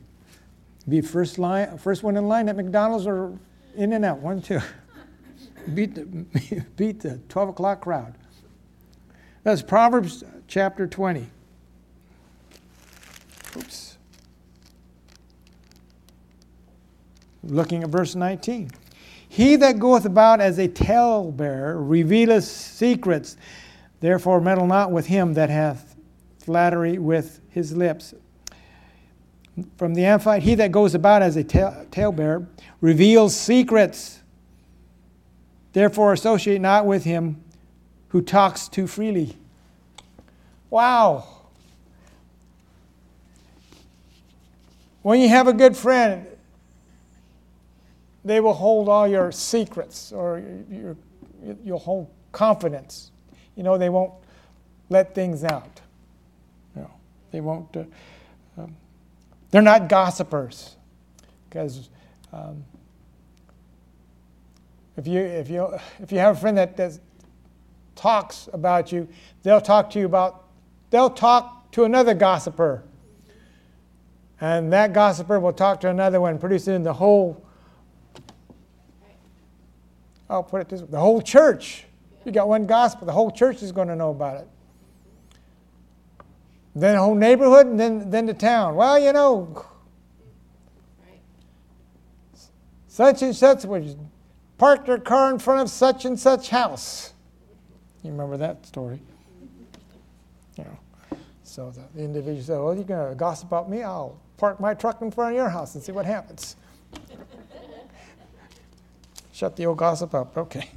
Be 0.87 1.01
first 1.01 1.39
line, 1.39 1.79
first 1.79 2.03
one 2.03 2.19
in 2.19 2.29
line 2.29 2.51
at 2.51 2.57
McDonald's 2.57 3.07
or 3.07 3.33
In-N-Out, 3.77 4.19
one, 4.19 4.43
two. 4.43 4.61
beat 5.75 5.95
the, 5.95 6.03
beat 6.77 7.01
the 7.01 7.17
12 7.31 7.49
o'clock 7.49 7.81
crowd. 7.81 8.15
That's 9.43 9.63
Proverbs 9.63 10.23
chapter 10.49 10.87
20. 10.87 11.27
Oops. 13.57 13.97
Looking 17.43 17.83
at 17.83 17.89
verse 17.89 18.15
19. 18.15 18.71
He 19.31 19.57
that 19.57 19.79
goeth 19.79 20.05
about 20.05 20.43
as 20.43 20.59
a 20.59 20.69
talebearer 20.69 21.83
revealeth 21.83 22.45
secrets. 22.45 23.39
Therefore, 24.05 24.39
meddle 24.39 24.67
not 24.67 24.91
with 24.91 25.07
him 25.07 25.33
that 25.33 25.49
hath 25.49 25.97
flattery 26.37 26.99
with 26.99 27.41
his 27.49 27.75
lips. 27.75 28.13
From 29.79 29.95
the 29.95 30.05
Amplified, 30.05 30.43
he 30.43 30.55
that 30.57 30.73
goes 30.73 30.95
about 30.95 31.23
as 31.23 31.39
a 31.39 31.43
talebearer 31.43 32.47
reveals 32.83 33.35
secrets. 33.35 34.21
Therefore, 35.73 36.13
associate 36.13 36.61
not 36.61 36.85
with 36.85 37.05
him 37.05 37.43
who 38.09 38.21
talks 38.21 38.69
too 38.69 38.87
freely. 38.87 39.39
Wow. 40.69 41.25
When 45.01 45.19
you 45.19 45.31
have 45.31 45.49
a 45.49 45.55
good 45.55 45.79
friend, 45.79 46.27
they 48.23 48.41
will 48.41 48.53
hold 48.53 48.91
all 48.91 49.09
your 49.09 49.33
secrets 49.33 50.13
or 50.13 50.43
your, 50.71 50.95
you'll 51.65 51.79
hold 51.79 52.11
confidence. 52.33 53.11
You 53.57 53.63
know, 53.63 53.79
they 53.79 53.89
won't 53.89 54.13
let 54.89 55.15
things 55.15 55.45
out. 55.45 55.81
You 56.75 56.83
know, 56.83 56.91
they 57.31 57.41
won't, 57.41 57.77
uh, 57.77 57.85
um, 58.59 58.77
they're 59.51 59.63
not 59.63 59.89
gossipers. 59.89 60.77
Because 61.49 61.89
um, 62.33 62.65
if, 64.97 65.07
you, 65.07 65.21
if, 65.21 65.49
you, 65.49 65.69
if 66.01 66.11
you 66.11 66.19
have 66.19 66.37
a 66.37 66.41
friend 66.41 66.59
that 66.59 66.77
does, 66.77 67.01
talks 67.95 68.49
about 68.53 68.91
you, 68.91 69.09
they'll 69.43 69.61
talk 69.61 69.91
to 69.91 69.99
you 69.99 70.07
about, 70.07 70.45
they'll 70.91 71.11
talk 71.11 71.71
to 71.73 71.85
another 71.85 72.15
gossiper. 72.15 72.83
And 74.41 74.73
that 74.73 74.93
gossiper 74.93 75.39
will 75.39 75.53
talk 75.53 75.81
to 75.83 75.89
another 75.89 76.21
one, 76.21 76.39
producing 76.39 76.83
the 76.83 76.93
whole 76.93 77.45
I'll 80.29 80.43
put 80.43 80.63
it 80.63 80.69
this 80.69 80.81
the 80.81 80.99
whole 80.99 81.21
church. 81.21 81.85
You 82.25 82.33
got 82.33 82.49
one 82.49 82.67
gospel, 82.67 83.07
the 83.07 83.13
whole 83.13 83.31
church 83.31 83.63
is 83.63 83.73
going 83.73 83.89
to 83.89 83.97
know 83.97 84.11
about 84.11 84.39
it. 84.39 84.49
Then 86.75 86.95
the 86.95 87.01
whole 87.01 87.15
neighborhood, 87.15 87.67
and 87.67 87.79
then, 87.79 88.11
then 88.11 88.27
the 88.27 88.35
town. 88.35 88.75
Well, 88.75 88.99
you 88.99 89.13
know, 89.13 89.65
such 92.89 93.23
and 93.23 93.35
such 93.35 93.65
was 93.65 93.97
parked 94.59 94.87
their 94.87 94.99
car 94.99 95.31
in 95.31 95.39
front 95.39 95.61
of 95.61 95.71
such 95.71 96.05
and 96.05 96.19
such 96.19 96.49
house. 96.49 97.13
You 98.03 98.11
remember 98.11 98.37
that 98.39 98.67
story? 98.67 99.01
You 100.57 100.65
know. 100.65 100.79
So 101.43 101.73
the 101.95 102.03
individual 102.03 102.43
said, 102.43 102.59
Well, 102.59 102.75
you're 102.75 102.85
going 102.85 103.09
to 103.11 103.15
gossip 103.15 103.49
about 103.49 103.71
me? 103.71 103.83
I'll 103.83 104.19
park 104.37 104.61
my 104.61 104.75
truck 104.75 105.01
in 105.03 105.11
front 105.11 105.33
of 105.33 105.37
your 105.37 105.49
house 105.49 105.75
and 105.75 105.83
see 105.83 105.93
what 105.93 106.07
happens. 106.07 106.57
Shut 109.33 109.57
the 109.57 109.67
old 109.67 109.79
gossip 109.79 110.15
up. 110.15 110.37
Okay. 110.37 110.71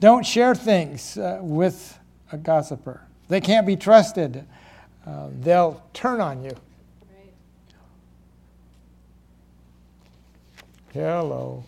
Don't 0.00 0.24
share 0.24 0.54
things 0.54 1.16
uh, 1.16 1.38
with 1.40 1.98
a 2.32 2.36
gossiper. 2.36 3.00
They 3.28 3.40
can't 3.40 3.66
be 3.66 3.76
trusted. 3.76 4.44
Uh, 5.06 5.28
they'll 5.40 5.82
turn 5.92 6.20
on 6.20 6.42
you. 6.42 6.50
Right. 6.50 7.32
Hello. 10.92 11.64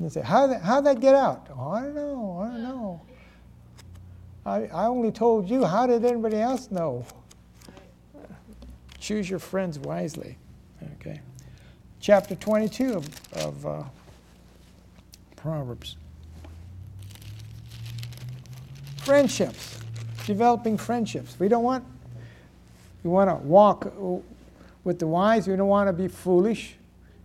You 0.00 0.08
say, 0.08 0.22
how 0.22 0.46
did, 0.46 0.60
how 0.62 0.80
did 0.80 0.96
that 0.96 1.00
get 1.00 1.14
out? 1.14 1.46
Oh, 1.56 1.70
I 1.70 1.82
don't 1.82 1.94
know. 1.94 2.40
I 2.40 2.48
don't 2.48 2.62
know. 2.62 3.00
I, 4.46 4.56
I 4.66 4.86
only 4.86 5.12
told 5.12 5.48
you. 5.48 5.64
How 5.64 5.86
did 5.86 6.04
anybody 6.04 6.38
else 6.38 6.70
know? 6.70 7.04
Choose 8.98 9.28
your 9.28 9.38
friends 9.38 9.78
wisely. 9.78 10.38
Okay. 10.94 11.20
Chapter 12.00 12.34
22 12.34 12.94
of, 12.94 13.32
of 13.34 13.66
uh, 13.66 13.82
Proverbs. 15.42 15.96
Friendships, 18.98 19.80
developing 20.26 20.76
friendships. 20.76 21.36
We 21.38 21.48
don't 21.48 21.64
want, 21.64 21.84
we 23.02 23.10
want 23.10 23.30
to 23.30 23.36
walk 23.36 23.90
with 24.84 24.98
the 24.98 25.06
wise. 25.06 25.48
We 25.48 25.56
don't 25.56 25.68
want 25.68 25.88
to 25.88 25.94
be 25.94 26.08
foolish 26.08 26.74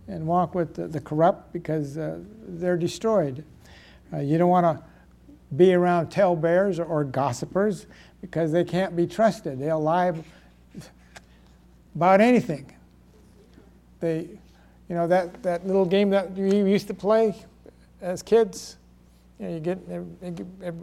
and 0.08 0.26
walk 0.26 0.54
with 0.54 0.74
the, 0.74 0.88
the 0.88 1.00
corrupt 1.00 1.52
because 1.52 1.98
uh, 1.98 2.18
they're 2.48 2.78
destroyed. 2.78 3.44
Uh, 4.10 4.20
you 4.20 4.38
don't 4.38 4.48
want 4.48 4.64
to 4.64 4.82
be 5.54 5.74
around 5.74 6.08
talebearers 6.08 6.78
or, 6.78 6.86
or 6.86 7.04
gossipers 7.04 7.86
because 8.22 8.50
they 8.50 8.64
can't 8.64 8.96
be 8.96 9.06
trusted. 9.06 9.58
They'll 9.58 9.82
lie 9.82 10.14
about 11.94 12.22
anything. 12.22 12.72
They, 14.00 14.28
you 14.88 14.94
know, 14.94 15.06
that, 15.06 15.42
that 15.42 15.66
little 15.66 15.84
game 15.84 16.08
that 16.10 16.32
we 16.32 16.56
used 16.56 16.86
to 16.86 16.94
play 16.94 17.34
as 18.00 18.22
kids. 18.22 18.76
You 19.38 19.46
know, 19.46 19.54
you 19.54 19.60
get, 19.60 19.78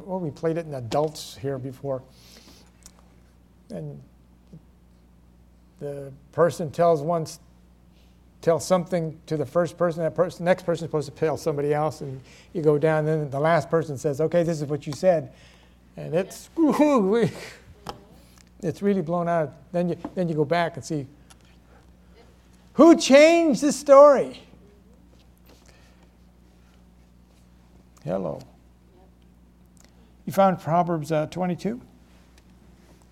well, 0.06 0.20
we 0.20 0.32
played 0.32 0.58
it 0.58 0.66
in 0.66 0.74
adults 0.74 1.38
here 1.38 1.58
before. 1.58 2.04
And 3.70 4.00
the 5.80 6.12
person 6.32 6.70
tells 6.70 7.02
one, 7.02 7.26
tells 8.42 8.66
something 8.66 9.20
to 9.26 9.38
the 9.38 9.46
first 9.46 9.78
person, 9.78 10.04
that 10.04 10.16
person, 10.16 10.46
next 10.46 10.64
person 10.64 10.86
is 10.86 10.90
supposed 10.90 11.10
to 11.10 11.16
tell 11.16 11.38
somebody 11.38 11.74
else, 11.74 12.02
and 12.02 12.22
you 12.54 12.62
go 12.62 12.78
down, 12.78 13.08
and 13.08 13.24
then 13.24 13.30
the 13.30 13.40
last 13.40 13.70
person 13.70 13.98
says, 13.98 14.22
okay, 14.22 14.44
this 14.44 14.62
is 14.62 14.68
what 14.68 14.86
you 14.86 14.94
said. 14.94 15.32
And 15.98 16.14
it's, 16.14 16.50
it's 18.62 18.82
really 18.82 19.02
blown 19.02 19.28
out. 19.28 19.54
Then 19.72 19.90
you, 19.90 19.98
then 20.14 20.28
you 20.28 20.36
go 20.36 20.46
back 20.46 20.76
and 20.76 20.86
see 20.86 21.08
who 22.74 22.98
changed 22.98 23.62
the 23.62 23.72
story? 23.72 24.42
Hello. 28.04 28.40
You 30.26 30.34
found 30.34 30.60
Proverbs 30.60 31.12
uh, 31.12 31.28
22? 31.28 31.80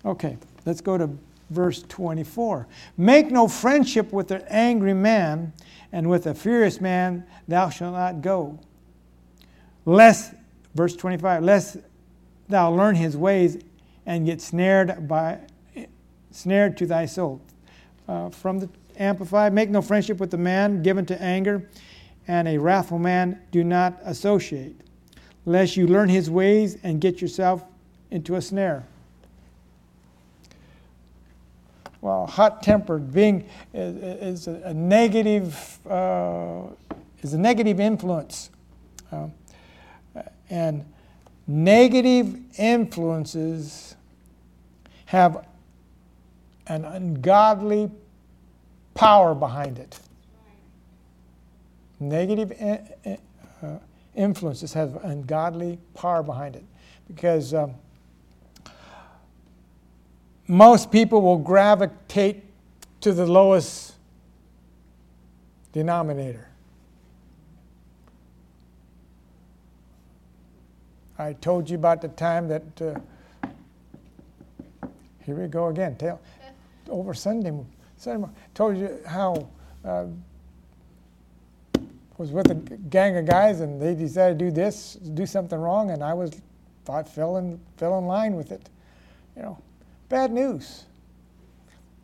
Okay, 0.04 0.36
let's 0.66 0.80
go 0.80 0.98
to 0.98 1.10
verse 1.50 1.82
24. 1.82 2.66
Make 2.96 3.30
no 3.30 3.48
friendship 3.48 4.12
with 4.12 4.30
an 4.30 4.42
angry 4.48 4.94
man, 4.94 5.52
and 5.92 6.08
with 6.08 6.26
a 6.26 6.34
furious 6.34 6.80
man 6.80 7.24
thou 7.48 7.70
shalt 7.70 7.94
not 7.94 8.20
go. 8.20 8.58
Lest, 9.84 10.34
verse 10.74 10.94
25, 10.94 11.42
lest 11.42 11.76
thou 12.48 12.70
learn 12.70 12.94
his 12.94 13.16
ways 13.16 13.62
and 14.04 14.26
get 14.26 14.40
snared 14.40 15.08
by 15.08 15.38
snared 16.30 16.76
to 16.78 16.86
thy 16.86 17.06
soul. 17.06 17.40
Uh, 18.08 18.28
from 18.30 18.58
the 18.58 18.68
Amplified, 18.98 19.54
make 19.54 19.70
no 19.70 19.80
friendship 19.80 20.18
with 20.18 20.34
a 20.34 20.38
man 20.38 20.82
given 20.82 21.06
to 21.06 21.20
anger, 21.22 21.68
and 22.28 22.48
a 22.48 22.58
wrathful 22.58 22.98
man 22.98 23.40
do 23.50 23.64
not 23.64 23.98
associate, 24.04 24.80
lest 25.44 25.76
you 25.76 25.86
learn 25.86 26.08
his 26.08 26.30
ways 26.30 26.78
and 26.82 27.00
get 27.00 27.20
yourself 27.20 27.64
into 28.10 28.36
a 28.36 28.42
snare. 28.42 28.84
Well, 32.00 32.26
hot 32.26 32.62
tempered, 32.62 33.12
being 33.12 33.48
is, 33.72 34.48
a, 34.48 34.74
negative 34.74 35.78
uh, 35.88 36.64
is 37.22 37.32
a 37.32 37.38
negative 37.38 37.78
influence, 37.78 38.50
uh, 39.12 39.28
and 40.50 40.84
negative 41.46 42.38
influences 42.58 43.94
have 45.06 45.46
an 46.66 46.84
ungodly 46.84 47.90
power 48.94 49.34
behind 49.34 49.78
it. 49.78 49.98
Negative 52.08 52.52
uh, 53.62 53.78
influences 54.14 54.72
have 54.72 54.96
ungodly 55.04 55.78
power 55.94 56.22
behind 56.22 56.56
it. 56.56 56.64
Because 57.06 57.54
um, 57.54 57.74
most 60.48 60.90
people 60.90 61.22
will 61.22 61.38
gravitate 61.38 62.44
to 63.00 63.12
the 63.12 63.26
lowest 63.26 63.94
denominator. 65.72 66.48
I 71.18 71.34
told 71.34 71.70
you 71.70 71.76
about 71.76 72.02
the 72.02 72.08
time 72.08 72.48
that, 72.48 72.82
uh, 72.82 72.98
here 75.24 75.36
we 75.36 75.46
go 75.46 75.68
again, 75.68 75.96
tell, 75.96 76.20
over 76.88 77.14
Sunday 77.14 77.52
Sunday 77.96 78.26
told 78.54 78.76
you 78.76 78.98
how 79.06 79.48
uh, 79.84 80.06
was 82.22 82.30
with 82.30 82.50
a 82.52 82.54
gang 82.54 83.16
of 83.16 83.26
guys 83.26 83.60
and 83.60 83.82
they 83.82 83.96
decided 83.96 84.38
to 84.38 84.44
do 84.44 84.50
this, 84.52 84.94
do 84.94 85.26
something 85.26 85.58
wrong, 85.58 85.90
and 85.90 86.04
I 86.04 86.14
was 86.14 86.40
I 86.88 87.02
fell 87.02 87.36
in 87.36 87.60
fell 87.76 87.98
in 87.98 88.06
line 88.06 88.36
with 88.36 88.52
it. 88.52 88.70
You 89.36 89.42
know, 89.42 89.58
bad 90.08 90.30
news. 90.30 90.84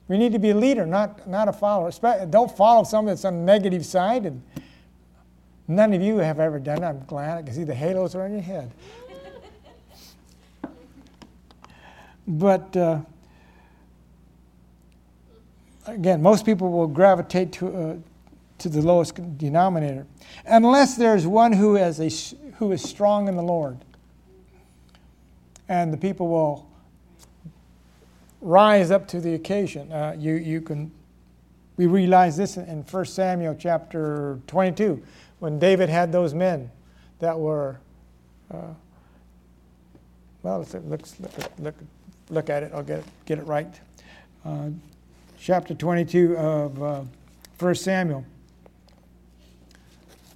We 0.09 0.19
need 0.19 0.33
to 0.33 0.41
be 0.41 0.51
a 0.51 0.57
leader, 0.57 0.87
not 0.87 1.29
not 1.29 1.47
a 1.47 1.53
follower. 1.53 1.93
Don't 2.27 2.51
follow 2.57 2.83
someone 2.83 3.15
that's 3.15 3.25
on 3.25 3.39
the 3.39 3.45
negative 3.45 3.87
side. 3.87 4.27
And 4.27 4.43
none 5.69 5.93
of 5.93 6.03
you 6.03 6.17
have 6.17 6.41
ever 6.41 6.59
done 6.59 6.83
it. 6.83 6.87
I'm 6.87 7.05
glad 7.05 7.39
I 7.39 7.43
can 7.43 7.55
see 7.55 7.63
the 7.63 7.75
halos 7.75 8.17
are 8.17 8.25
on 8.25 8.33
your 8.33 8.43
head. 8.43 8.73
but. 12.27 12.77
Uh, 12.77 13.01
again, 15.87 16.21
most 16.21 16.45
people 16.45 16.71
will 16.71 16.87
gravitate 16.87 17.53
to, 17.53 17.69
uh, 17.69 17.97
to 18.59 18.68
the 18.68 18.83
lowest 18.83 19.38
denominator, 19.38 20.07
unless 20.44 20.97
there's 20.97 21.27
one 21.27 21.53
who, 21.53 21.75
has 21.75 22.01
a, 22.01 22.09
who 22.57 22.73
is 22.73 22.83
strong 22.83 23.29
in 23.29 23.37
the 23.37 23.42
Lord. 23.42 23.79
And 25.68 25.92
the 25.92 25.97
people 25.97 26.29
will 26.29 26.68
rise 28.40 28.90
up 28.90 29.07
to 29.09 29.21
the 29.21 29.35
occasion. 29.35 29.92
Uh, 29.92 30.16
you, 30.18 30.35
you 30.35 30.61
can 30.61 30.90
We 31.77 31.87
realize 31.87 32.37
this 32.37 32.57
in 32.57 32.83
1 32.83 33.05
Samuel 33.05 33.57
chapter 33.59 34.40
22 34.47 35.03
when 35.38 35.59
David 35.59 35.88
had 35.88 36.11
those 36.11 36.35
men 36.35 36.71
that 37.21 37.38
were, 37.38 37.79
uh, 38.53 38.75
well, 40.42 40.59
let's 40.59 40.75
look, 41.21 41.38
look, 41.59 41.75
look, 42.31 42.51
at 42.51 42.62
it. 42.62 42.73
I'll 42.75 42.83
get 42.83 43.01
it, 43.01 43.05
get 43.27 43.38
it 43.38 43.47
right. 43.47 43.81
Uh, 44.44 44.71
chapter 45.38 45.75
22 45.75 46.37
of 46.37 46.83
uh, 46.83 47.03
1 47.59 47.75
Samuel. 47.75 48.25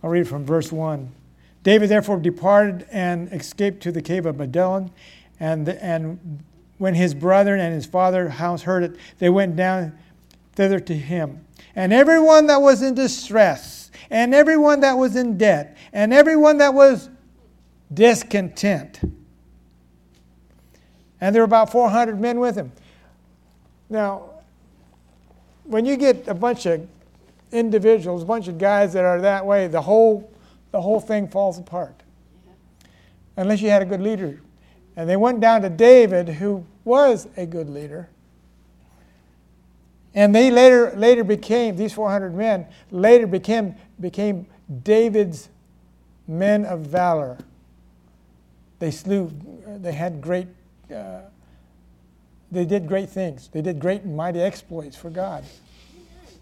I'll 0.03 0.11
read 0.11 0.29
from 0.29 0.45
verse 0.45 0.73
1. 0.73 1.13
David 1.63 1.89
therefore 1.89 2.19
departed 2.19 2.87
and 2.91 3.33
escaped 3.33 3.83
to 3.85 3.93
the 3.93 4.03
cave 4.03 4.27
of 4.27 4.41
Adullam, 4.41 4.91
and, 5.39 5.69
and 5.69 6.43
when 6.79 6.95
his 6.95 7.15
brethren 7.15 7.61
and 7.61 7.73
his 7.75 7.87
father's 7.87 8.33
house 8.33 8.63
heard 8.63 8.83
it, 8.83 8.97
they 9.19 9.29
went 9.29 9.55
down 9.55 9.97
thither 10.55 10.81
to 10.81 10.95
him. 10.95 11.45
And 11.77 11.93
everyone 11.93 12.49
that 12.49 12.61
was 12.61 12.83
in 12.83 12.95
distress, 12.95 13.91
and 14.11 14.35
everyone 14.35 14.81
that 14.81 14.95
was 14.95 15.15
in 15.15 15.39
debt, 15.39 15.77
and 15.93 16.13
everyone 16.13 16.59
that 16.59 16.75
was 16.75 17.09
discontent. 17.93 19.01
And 21.21 21.35
there 21.35 21.43
were 21.43 21.47
about 21.47 21.71
400 21.71 22.21
men 22.21 22.41
with 22.41 22.57
him. 22.57 22.73
Now, 23.89 24.31
when 25.65 25.87
you 25.87 25.97
get 25.97 26.27
a 26.27 26.35
bunch 26.35 26.67
of 26.67 26.89
individuals, 27.53 28.23
a 28.23 28.27
bunch 28.27 28.49
of 28.49 28.59
guys 28.59 28.93
that 28.95 29.05
are 29.05 29.21
that 29.21 29.45
way, 29.47 29.69
the 29.69 29.83
whole, 29.83 30.33
the 30.71 30.81
whole 30.81 31.01
thing 31.01 31.29
falls 31.29 31.59
apart. 31.59 32.03
Unless 33.37 33.61
you 33.61 33.71
had 33.71 33.83
a 33.83 33.87
good 33.87 34.01
leader. 34.01 34.41
And 34.97 35.09
they 35.09 35.17
went 35.17 35.41
down 35.41 35.63
to 35.63 35.71
David, 35.71 36.29
who 36.29 36.67
was 36.85 37.29
a 37.37 37.47
good 37.47 37.71
leader. 37.71 38.09
And 40.15 40.35
they 40.35 40.51
later, 40.51 40.93
later 40.95 41.25
became, 41.25 41.77
these 41.77 41.93
400 41.93 42.35
men, 42.35 42.67
later 42.91 43.27
became, 43.27 43.75
became 43.99 44.47
David's 44.83 45.49
men 46.29 46.67
of 46.67 46.81
valor. 46.81 47.39
They 48.79 48.91
slew, 48.91 49.33
they 49.67 49.93
had 49.93 50.21
great, 50.21 50.49
uh, 50.95 51.21
they 52.51 52.67
did 52.67 52.87
great 52.87 53.09
things. 53.09 53.49
They 53.49 53.63
did 53.63 53.79
great 53.79 54.03
and 54.03 54.15
mighty 54.15 54.41
exploits 54.41 54.97
for 54.97 55.09
God. 55.09 55.45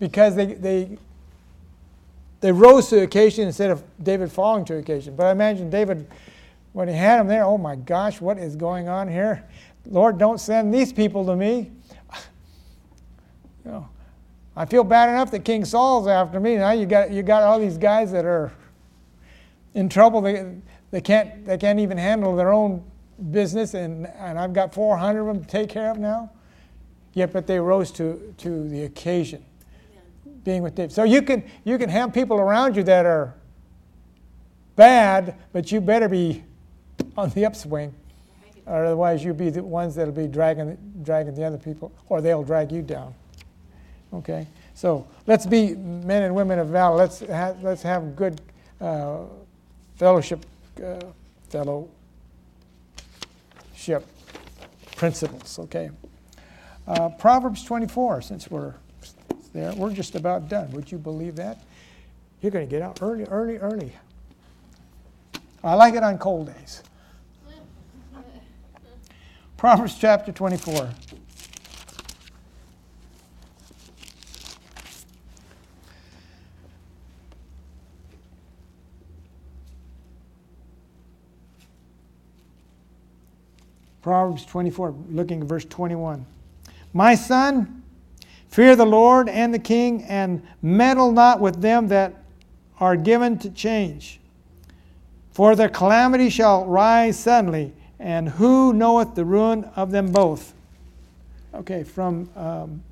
Because 0.01 0.35
they, 0.35 0.47
they, 0.55 0.99
they 2.41 2.51
rose 2.51 2.89
to 2.89 2.97
the 2.97 3.03
occasion 3.03 3.47
instead 3.47 3.71
of 3.71 3.85
David 4.03 4.33
falling 4.33 4.65
to 4.65 4.73
the 4.73 4.79
occasion. 4.81 5.15
But 5.15 5.27
I 5.27 5.31
imagine 5.31 5.71
David, 5.71 6.11
when 6.73 6.89
he 6.89 6.95
had 6.95 7.21
them 7.21 7.29
there, 7.29 7.45
oh 7.45 7.59
my 7.59 7.77
gosh, 7.77 8.21
what 8.21 8.39
is 8.39 8.57
going 8.57 8.89
on 8.89 9.07
here? 9.07 9.45
Lord, 9.87 10.19
don't 10.19 10.41
send 10.41 10.75
these 10.75 10.93
people 10.93 11.25
to 11.27 11.37
me. 11.37 11.71
You 13.63 13.73
know, 13.73 13.89
I 14.57 14.65
feel 14.65 14.85
bad 14.85 15.11
enough 15.11 15.31
that 15.33 15.45
King 15.45 15.67
Saul's 15.67 16.07
after 16.09 16.41
me. 16.41 16.57
Now 16.57 16.71
you 16.71 16.87
got 16.87 17.11
you 17.11 17.23
got 17.23 17.43
all 17.43 17.61
these 17.61 17.77
guys 17.77 18.11
that 18.13 18.25
are 18.25 18.51
in 19.75 19.91
trouble. 19.91 20.23
They, 20.23 20.55
they 20.91 21.03
can't 21.03 21.45
they 21.45 21.59
can't 21.59 21.79
even 21.79 21.99
handle 21.99 22.35
their 22.35 22.55
own 22.55 22.83
business, 23.31 23.75
and, 23.75 24.07
and 24.07 24.39
I've 24.39 24.53
got 24.53 24.73
400 24.73 25.21
of 25.21 25.27
them 25.27 25.45
to 25.45 25.47
take 25.47 25.69
care 25.69 25.91
of 25.91 25.99
now. 25.99 26.31
Yet, 27.13 27.33
but 27.33 27.47
they 27.47 27.59
rose 27.59 27.91
to, 27.93 28.35
to 28.39 28.69
the 28.69 28.85
occasion, 28.85 29.45
being 30.45 30.63
with 30.63 30.75
David. 30.75 30.93
So 30.93 31.05
you 31.05 31.23
can 31.23 31.45
you 31.65 31.79
can 31.79 31.89
have 31.89 32.13
people 32.13 32.39
around 32.39 32.77
you 32.77 32.83
that 32.85 33.07
are 33.07 33.35
bad, 34.77 35.37
but 35.53 35.71
you 35.71 35.81
better 35.81 36.09
be 36.09 36.45
on 37.17 37.31
the 37.31 37.45
upswing, 37.45 37.95
or 38.67 38.85
otherwise 38.85 39.25
you'll 39.25 39.35
be 39.35 39.51
the 39.51 39.63
ones 39.63 39.95
that'll 39.95 40.13
be 40.13 40.27
dragging 40.27 40.77
dragging 41.03 41.35
the 41.35 41.45
other 41.45 41.59
people, 41.59 41.93
or 42.09 42.21
they'll 42.21 42.45
drag 42.45 42.73
you 42.73 42.83
down. 42.83 43.15
Okay? 44.13 44.47
So 44.75 45.07
let's 45.27 45.47
be 45.47 45.75
men 45.75 46.23
and 46.23 46.35
women 46.35 46.59
of 46.59 46.69
valor. 46.69 46.97
Let's 46.97 47.21
have, 47.21 47.63
let's 47.63 47.83
have 47.83 48.17
good 48.17 48.41
uh, 48.81 49.21
fellowship, 49.97 50.45
uh, 50.83 51.01
fellowship 51.51 51.91
principles. 54.97 55.59
Okay? 55.59 55.91
Uh, 56.87 57.11
Proverbs 57.11 57.63
24, 57.65 58.23
since 58.23 58.51
we're 58.51 58.75
there, 59.53 59.73
we're 59.75 59.93
just 59.93 60.15
about 60.15 60.49
done. 60.49 60.71
Would 60.73 60.91
you 60.91 60.99
believe 60.99 61.37
that? 61.37 61.65
You're 62.41 62.53
going 62.53 62.67
to 62.67 62.71
get 62.71 62.83
out 62.83 63.01
early, 63.03 63.25
early, 63.25 63.59
early. 63.59 63.93
I 65.63 65.75
like 65.75 65.95
it 65.95 66.03
on 66.03 66.19
cold 66.19 66.47
days. 66.47 66.83
Proverbs 69.57 69.97
chapter 69.99 70.33
24. 70.33 70.89
Proverbs 84.01 84.47
24, 84.47 84.95
looking 85.11 85.43
at 85.43 85.47
verse 85.47 85.65
21. 85.67 86.25
My 86.95 87.15
son, 87.15 87.80
fear 88.51 88.77
the 88.77 88.85
Lord 88.85 89.29
and 89.29 89.55
the 89.55 89.59
king, 89.59 90.03
and 90.05 90.43
meddle 90.61 91.13
not 91.13 91.41
with 91.41 91.63
them 91.63 91.89
that 91.89 92.15
are 92.79 92.97
given 92.97 93.39
to 93.39 93.51
change. 93.51 94.21
For 95.31 95.55
their 95.55 95.69
calamity 95.69 96.29
shall 96.29 96.67
rise 96.67 97.19
suddenly, 97.19 97.73
and 97.99 98.29
who 98.29 98.73
knoweth 98.73 99.15
the 99.15 99.25
ruin 99.25 99.65
of 99.77 99.91
them 99.91 100.11
both? 100.11 100.55
Okay, 101.55 101.85
from 101.85 102.29
um, 102.37 102.83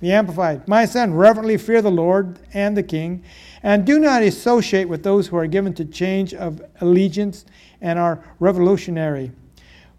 the 0.00 0.12
Amplified. 0.12 0.66
My 0.68 0.84
son, 0.84 1.14
reverently 1.14 1.56
fear 1.56 1.82
the 1.82 1.90
Lord 1.90 2.38
and 2.52 2.76
the 2.76 2.82
king, 2.82 3.24
and 3.62 3.84
do 3.84 3.98
not 3.98 4.22
associate 4.22 4.88
with 4.88 5.02
those 5.02 5.26
who 5.26 5.36
are 5.36 5.46
given 5.46 5.74
to 5.74 5.84
change 5.84 6.34
of 6.34 6.62
allegiance 6.80 7.44
and 7.80 7.98
are 7.98 8.24
revolutionary 8.38 9.32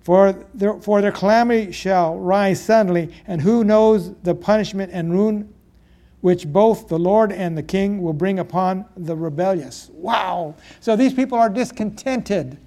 for 0.02 0.34
their, 0.54 0.80
for 0.80 1.02
their 1.02 1.12
calamity 1.12 1.72
shall 1.72 2.18
rise 2.18 2.64
suddenly, 2.64 3.14
and 3.28 3.42
who 3.42 3.64
knows 3.64 4.14
the 4.24 4.34
punishment 4.34 4.92
and 4.94 5.12
ruin 5.12 5.54
which 6.22 6.48
both 6.48 6.88
the 6.88 7.00
Lord 7.00 7.32
and 7.32 7.58
the 7.58 7.64
king 7.64 8.02
will 8.02 8.14
bring 8.14 8.40
upon 8.40 8.86
the 8.98 9.16
rebellious. 9.16 9.90
Wow! 9.94 10.56
So 10.80 10.96
these 10.96 11.14
people 11.14 11.38
are 11.38 11.50
discontented. 11.50 12.58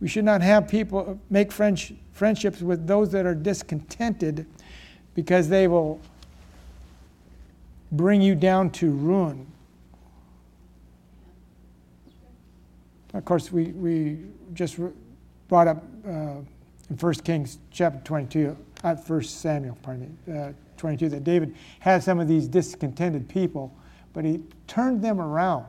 We 0.00 0.08
should 0.08 0.24
not 0.24 0.40
have 0.42 0.66
people 0.66 1.06
uh, 1.08 1.14
make 1.30 1.52
friends, 1.52 1.92
friendships 2.12 2.60
with 2.60 2.86
those 2.86 3.10
that 3.12 3.26
are 3.26 3.34
discontented 3.34 4.46
because 5.14 5.48
they 5.48 5.68
will 5.68 6.00
bring 7.92 8.22
you 8.22 8.34
down 8.34 8.70
to 8.70 8.90
ruin. 8.90 9.46
Of 13.12 13.26
course, 13.26 13.52
we, 13.52 13.66
we 13.72 14.18
just 14.54 14.78
brought 15.52 15.68
up 15.68 15.84
uh, 16.06 16.40
in 16.88 16.96
1 16.98 17.14
Kings 17.16 17.58
chapter 17.70 18.00
22, 18.04 18.56
not 18.82 19.06
1 19.06 19.22
Samuel, 19.24 19.76
pardon 19.82 20.16
me, 20.26 20.34
uh, 20.34 20.52
22, 20.78 21.10
that 21.10 21.24
David 21.24 21.54
had 21.78 22.02
some 22.02 22.18
of 22.18 22.26
these 22.26 22.48
discontented 22.48 23.28
people, 23.28 23.70
but 24.14 24.24
he 24.24 24.40
turned 24.66 25.04
them 25.04 25.20
around. 25.20 25.66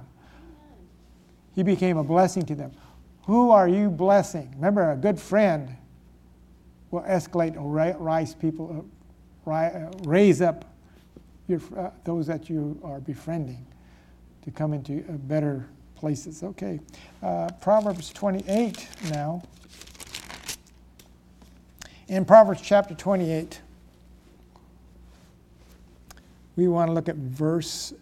He 1.54 1.63
became 1.63 1.98
a 1.98 2.04
blessing 2.06 2.46
to 2.46 2.56
them. 2.56 2.72
Who 3.26 3.52
are 3.52 3.67
you 3.67 3.89
blessing? 3.89 4.54
Remember, 4.56 4.89
a 4.89 4.96
good 4.96 5.19
friend 5.19 5.76
will 6.89 7.02
escalate 7.02 7.58
or 7.58 7.69
rise 8.00 8.34
people, 8.34 8.86
uh, 9.46 9.52
uh, 9.52 9.91
raise 10.06 10.41
up 10.41 10.63
your, 11.50 11.60
uh, 11.78 11.89
those 12.06 12.26
that 12.28 12.50
you 12.50 12.80
are 12.86 13.02
befriending 13.02 13.67
to 14.43 14.52
come 14.52 14.72
into 14.72 15.02
better 15.28 15.67
places. 15.98 16.41
Okay, 16.41 16.80
uh, 17.22 17.50
Proverbs 17.60 18.13
28 18.13 18.88
now 19.12 19.43
in 22.08 22.26
Proverbs 22.26 22.62
chapter 22.62 22.94
28, 22.94 23.62
we 26.56 26.68
want 26.68 26.89
to 26.89 26.94
look 26.94 27.10
at 27.10 27.16
verse 27.16 27.94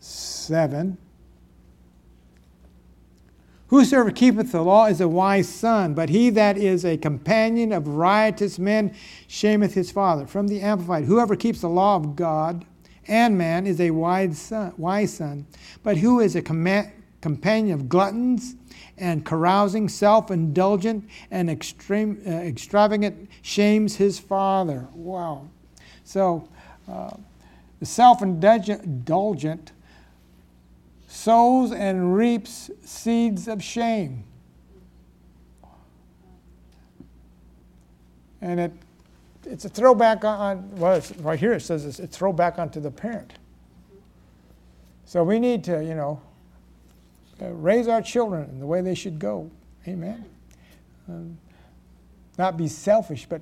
7. 0.00 0.96
Whosoever 3.68 4.10
keepeth 4.10 4.52
the 4.52 4.62
law 4.62 4.86
is 4.86 5.00
a 5.00 5.08
wise 5.08 5.48
son, 5.48 5.94
but 5.94 6.10
he 6.10 6.28
that 6.30 6.58
is 6.58 6.84
a 6.84 6.96
companion 6.98 7.72
of 7.72 7.88
riotous 7.88 8.58
men 8.58 8.94
shameth 9.28 9.72
his 9.72 9.90
father. 9.90 10.26
From 10.26 10.48
the 10.48 10.60
Amplified, 10.60 11.04
whoever 11.04 11.36
keeps 11.36 11.62
the 11.62 11.70
law 11.70 11.96
of 11.96 12.14
God 12.14 12.66
and 13.08 13.38
man 13.38 13.66
is 13.66 13.80
a 13.80 13.90
wise 13.90 14.38
son, 14.38 14.74
wise 14.76 15.14
son 15.14 15.46
but 15.82 15.96
who 15.96 16.20
is 16.20 16.36
a 16.36 16.42
com- 16.42 16.92
companion 17.22 17.72
of 17.72 17.88
gluttons 17.88 18.56
and 18.98 19.24
carousing, 19.24 19.88
self 19.88 20.30
indulgent, 20.30 21.08
and 21.30 21.48
extreme, 21.48 22.20
uh, 22.26 22.30
extravagant 22.30 23.30
shames 23.40 23.96
his 23.96 24.18
father. 24.18 24.86
Wow. 24.92 25.48
So, 26.04 26.46
uh, 26.88 27.16
the 27.80 27.86
self 27.86 28.22
indulgent 28.22 29.72
sows 31.08 31.72
and 31.72 32.14
reaps 32.14 32.70
seeds 32.82 33.48
of 33.48 33.62
shame. 33.62 34.24
And 38.40 38.58
it, 38.58 38.72
it's 39.46 39.64
a 39.64 39.68
throwback 39.68 40.24
on, 40.24 40.68
well, 40.76 41.00
right 41.20 41.38
here 41.38 41.52
it 41.52 41.60
says 41.60 41.84
it's 41.84 42.00
a 42.00 42.06
throwback 42.06 42.58
onto 42.58 42.80
the 42.80 42.90
parent. 42.90 43.34
So 45.04 45.22
we 45.22 45.38
need 45.38 45.62
to, 45.64 45.84
you 45.84 45.94
know, 45.94 46.20
raise 47.50 47.88
our 47.88 48.02
children 48.02 48.48
in 48.50 48.60
the 48.60 48.66
way 48.66 48.80
they 48.80 48.94
should 48.94 49.18
go. 49.18 49.50
Amen. 49.86 50.24
Um, 51.08 51.38
not 52.38 52.56
be 52.56 52.68
selfish, 52.68 53.26
but 53.28 53.40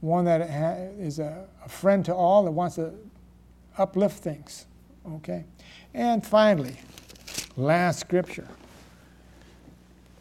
one 0.00 0.24
that 0.24 0.48
ha- 0.48 0.90
is 0.98 1.18
a, 1.18 1.46
a 1.64 1.68
friend 1.68 2.04
to 2.04 2.14
all 2.14 2.44
that 2.44 2.50
wants 2.50 2.76
to 2.76 2.92
uplift 3.76 4.22
things. 4.22 4.66
Okay? 5.06 5.44
And 5.94 6.24
finally, 6.24 6.76
last 7.56 8.00
scripture 8.00 8.48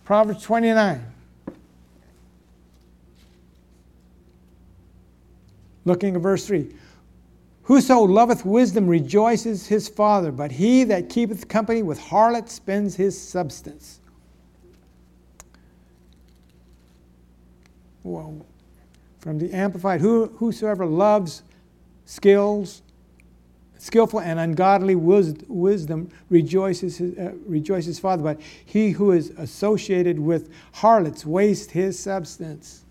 Proverbs 0.08 0.42
29. 0.44 1.06
Looking 5.84 6.16
at 6.16 6.22
verse 6.22 6.48
3. 6.48 6.74
Whoso 7.68 8.00
loveth 8.00 8.46
wisdom 8.46 8.88
rejoices 8.88 9.68
his 9.68 9.90
father, 9.90 10.32
but 10.32 10.54
he 10.54 10.86
that 10.86 11.10
keepeth 11.10 11.50
company 11.50 11.84
with 11.84 12.00
harlots 12.00 12.54
spends 12.54 12.96
his 12.96 13.20
substance. 13.20 14.00
Whoa. 18.04 18.46
From 19.20 19.38
the 19.38 19.52
Amplified, 19.52 20.00
Who, 20.00 20.28
whosoever 20.38 20.86
loves 20.86 21.44
skills, 22.06 22.84
skillful 23.78 24.22
and 24.22 24.40
ungodly 24.40 24.96
wisdom 24.96 26.10
rejoices 26.30 26.96
his, 26.96 27.18
uh, 27.18 27.34
rejoices 27.46 28.00
father, 28.00 28.24
but 28.24 28.40
he 28.64 28.92
who 28.92 29.12
is 29.12 29.32
associated 29.32 30.18
with 30.18 30.50
harlots 30.72 31.26
wastes 31.26 31.74
his 31.74 32.00
substance. 32.00 32.86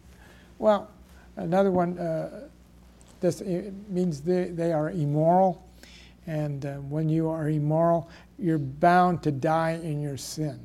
Well, 0.58 0.90
another 1.36 1.70
one, 1.70 1.98
uh, 1.98 2.48
this 3.20 3.40
means 3.40 4.20
they, 4.20 4.44
they 4.44 4.72
are 4.72 4.90
immoral. 4.90 5.62
And 6.26 6.66
uh, 6.66 6.74
when 6.74 7.08
you 7.08 7.28
are 7.28 7.48
immoral, 7.48 8.10
you're 8.38 8.58
bound 8.58 9.22
to 9.22 9.30
die 9.30 9.80
in 9.82 10.00
your 10.00 10.16
sin. 10.16 10.58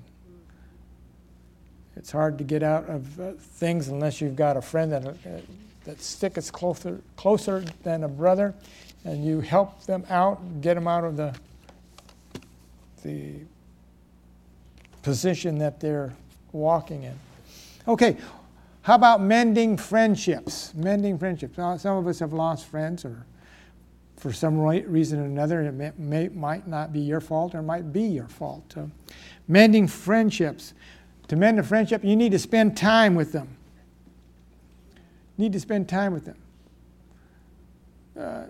It's 1.95 2.11
hard 2.11 2.37
to 2.37 2.43
get 2.43 2.63
out 2.63 2.89
of 2.89 3.19
uh, 3.19 3.31
things 3.33 3.89
unless 3.89 4.21
you've 4.21 4.35
got 4.35 4.57
a 4.57 4.61
friend 4.61 4.91
that, 4.91 5.05
uh, 5.05 5.13
that 5.83 6.01
sticks 6.01 6.49
closer, 6.49 6.99
closer 7.15 7.63
than 7.83 8.03
a 8.03 8.07
brother, 8.07 8.55
and 9.05 9.25
you 9.25 9.39
help 9.39 9.83
them 9.85 10.05
out 10.09 10.61
get 10.61 10.75
them 10.75 10.87
out 10.87 11.03
of 11.03 11.17
the, 11.17 11.35
the 13.03 13.33
position 15.01 15.57
that 15.57 15.79
they're 15.79 16.13
walking 16.51 17.03
in. 17.03 17.17
Okay, 17.87 18.17
how 18.83 18.95
about 18.95 19.21
mending 19.21 19.77
friendships? 19.77 20.73
Mending 20.73 21.19
friendships. 21.19 21.55
some 21.55 21.97
of 21.97 22.07
us 22.07 22.19
have 22.19 22.33
lost 22.33 22.65
friends, 22.65 23.05
or 23.05 23.25
for 24.17 24.33
some 24.33 24.59
reason 24.59 25.19
or 25.19 25.25
another, 25.25 25.61
it 25.61 25.71
may, 25.71 25.91
may, 25.97 26.27
might 26.29 26.67
not 26.67 26.91
be 26.91 26.99
your 26.99 27.21
fault 27.21 27.53
or 27.53 27.61
might 27.61 27.93
be 27.93 28.03
your 28.03 28.27
fault. 28.27 28.75
Uh, 28.75 28.85
mending 29.47 29.87
friendships. 29.87 30.73
To 31.27 31.35
mend 31.35 31.59
a 31.59 31.63
friendship, 31.63 32.03
you 32.03 32.15
need 32.15 32.31
to 32.31 32.39
spend 32.39 32.75
time 32.75 33.15
with 33.15 33.31
them. 33.31 33.55
Need 35.37 35.53
to 35.53 35.59
spend 35.59 35.87
time 35.87 36.13
with 36.13 36.25
them. 36.25 36.37
Uh, 38.19 38.43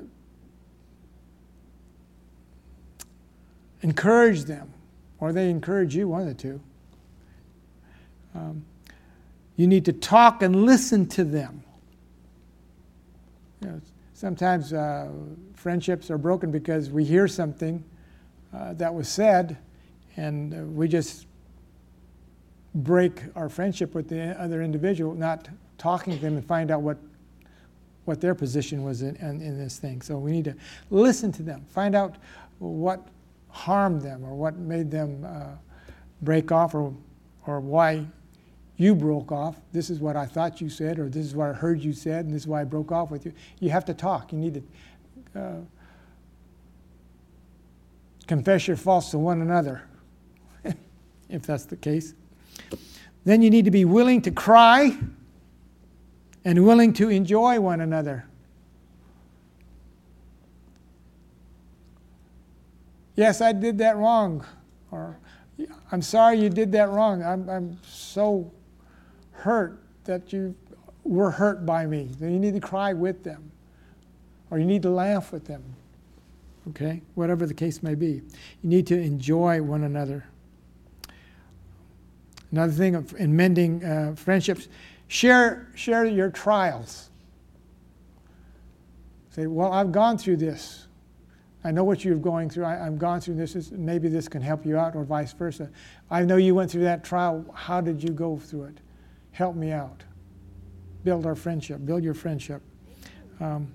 encourage 3.82 4.46
them, 4.46 4.74
or 5.20 5.32
they 5.32 5.50
encourage 5.50 5.96
you, 5.96 6.08
one 6.08 6.22
of 6.22 6.28
the 6.28 6.34
two. 6.34 6.60
Um, 8.34 8.66
you 9.62 9.68
need 9.68 9.86
to 9.86 9.94
talk 9.94 10.42
and 10.42 10.66
listen 10.66 11.06
to 11.06 11.24
them. 11.24 11.64
You 13.62 13.68
know, 13.68 13.82
sometimes 14.16 14.74
uh, 14.74 15.08
friendships 15.54 16.10
are 16.10 16.18
broken 16.18 16.50
because 16.50 16.90
we 16.90 17.04
hear 17.04 17.28
something 17.28 17.84
uh, 18.52 18.74
that 18.74 18.92
was 18.92 19.08
said 19.08 19.60
and 20.18 20.76
we 20.76 20.88
just 20.88 21.28
break 22.74 23.22
our 23.36 23.50
friendship 23.50 23.94
with 23.94 24.10
the 24.10 24.32
other 24.42 24.64
individual, 24.64 25.14
not 25.14 25.48
talking 25.78 26.16
to 26.16 26.20
them 26.20 26.38
and 26.38 26.46
find 26.48 26.72
out 26.72 26.82
what, 26.82 26.98
what 28.06 28.20
their 28.20 28.34
position 28.34 28.84
was 28.84 29.04
in, 29.04 29.16
in, 29.18 29.42
in 29.42 29.60
this 29.60 29.78
thing. 29.78 30.02
So 30.02 30.18
we 30.18 30.32
need 30.32 30.46
to 30.46 30.56
listen 30.90 31.32
to 31.34 31.44
them, 31.44 31.66
find 31.70 31.94
out 31.94 32.16
what 32.58 33.08
harmed 33.50 34.02
them 34.02 34.26
or 34.26 34.34
what 34.34 34.58
made 34.58 34.90
them 34.90 35.24
uh, 35.24 35.50
break 36.24 36.52
off 36.52 36.74
or, 36.74 36.96
or 37.46 37.60
why 37.60 38.08
you 38.82 38.96
broke 38.96 39.32
off. 39.32 39.58
This 39.72 39.90
is 39.90 40.00
what 40.00 40.16
I 40.16 40.26
thought 40.26 40.60
you 40.60 40.70
said, 40.70 40.98
or 40.98 41.08
this 41.08 41.26
is 41.26 41.36
what 41.36 41.50
I 41.50 41.54
heard 41.54 41.82
you 41.82 41.94
said, 41.94 42.26
and 42.26 42.34
this 42.34 42.44
is 42.44 42.48
why 42.48 42.62
I 42.62 42.64
broke 42.64 42.92
off 42.92 43.12
with 43.12 43.26
you. 43.26 43.34
You 43.60 43.70
have 43.70 43.86
to 43.86 43.94
talk. 43.94 44.32
You 44.34 44.40
need 44.40 44.64
to 45.34 45.40
uh, 45.40 45.58
confess 48.28 48.68
your 48.68 48.78
faults 48.78 49.12
to 49.12 49.20
one 49.20 49.42
another, 49.42 49.84
if 51.30 51.44
that's 51.44 51.66
the 51.66 51.76
case. 51.76 52.16
Then 53.24 53.42
you 53.42 53.50
need 53.50 53.66
to 53.66 53.72
be 53.72 53.86
willing 53.86 54.22
to 54.24 54.32
cry 54.32 54.98
and 56.44 56.66
willing 56.66 56.94
to 56.94 57.10
enjoy 57.10 57.60
one 57.60 57.82
another. 57.82 58.26
Yes, 63.16 63.42
I 63.42 63.52
did 63.52 63.78
that 63.78 63.98
wrong. 63.98 64.44
Or, 64.90 65.20
I'm 65.92 66.02
sorry 66.02 66.40
you 66.40 66.50
did 66.50 66.72
that 66.72 66.90
wrong. 66.90 67.22
I'm, 67.22 67.48
I'm 67.48 67.78
so 67.84 68.52
hurt 69.42 69.82
that 70.04 70.32
you 70.32 70.56
were 71.04 71.32
hurt 71.32 71.66
by 71.66 71.86
me. 71.86 72.10
Then 72.20 72.32
you 72.32 72.40
need 72.40 72.54
to 72.54 72.60
cry 72.60 72.94
with 72.94 73.24
them, 73.24 73.52
or 74.50 74.60
you 74.60 74.66
need 74.66 74.84
to 74.84 74.90
laugh 74.90 75.32
with 75.32 75.46
them. 75.46 75.64
Okay? 76.70 77.02
Whatever 77.16 77.46
the 77.46 77.54
case 77.54 77.82
may 77.82 77.96
be. 77.96 78.22
You 78.62 78.70
need 78.70 78.88
to 78.88 79.00
enjoy 79.00 79.62
one 79.62 79.84
another. 79.84 80.26
Another 82.52 82.74
thing 82.74 83.08
in 83.18 83.36
mending 83.36 83.84
uh, 83.84 84.14
friendships, 84.16 84.68
share, 85.08 85.70
share 85.74 86.06
your 86.06 86.30
trials. 86.30 87.10
Say, 89.32 89.48
well, 89.48 89.72
I've 89.72 89.92
gone 89.92 90.18
through 90.18 90.38
this. 90.38 90.88
I 91.64 91.72
know 91.72 91.84
what 91.84 92.04
you're 92.04 92.16
going 92.16 92.50
through. 92.50 92.66
I, 92.66 92.76
have 92.76 93.00
gone 93.00 93.22
through 93.22 93.36
this. 93.36 93.72
Maybe 93.72 94.10
this 94.10 94.28
can 94.28 94.42
help 94.42 94.66
you 94.66 94.78
out, 94.78 94.96
or 94.96 95.04
vice 95.04 95.32
versa. 95.32 95.70
I 96.10 96.24
know 96.24 96.38
you 96.38 96.54
went 96.54 96.70
through 96.70 96.84
that 96.84 97.04
trial. 97.04 97.46
How 97.54 97.80
did 97.82 98.04
you 98.04 98.10
go 98.10 98.38
through 98.38 98.64
it? 98.64 98.78
Help 99.32 99.56
me 99.56 99.72
out. 99.72 100.04
Build 101.04 101.26
our 101.26 101.36
friendship, 101.36 101.86
build 101.86 102.04
your 102.04 102.14
friendship. 102.14 102.62
Um, 103.40 103.72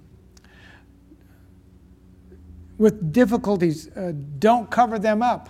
with 2.78 3.12
difficulties, 3.12 3.88
uh, 3.96 4.12
don't 4.38 4.70
cover 4.70 4.98
them 4.98 5.22
up 5.22 5.48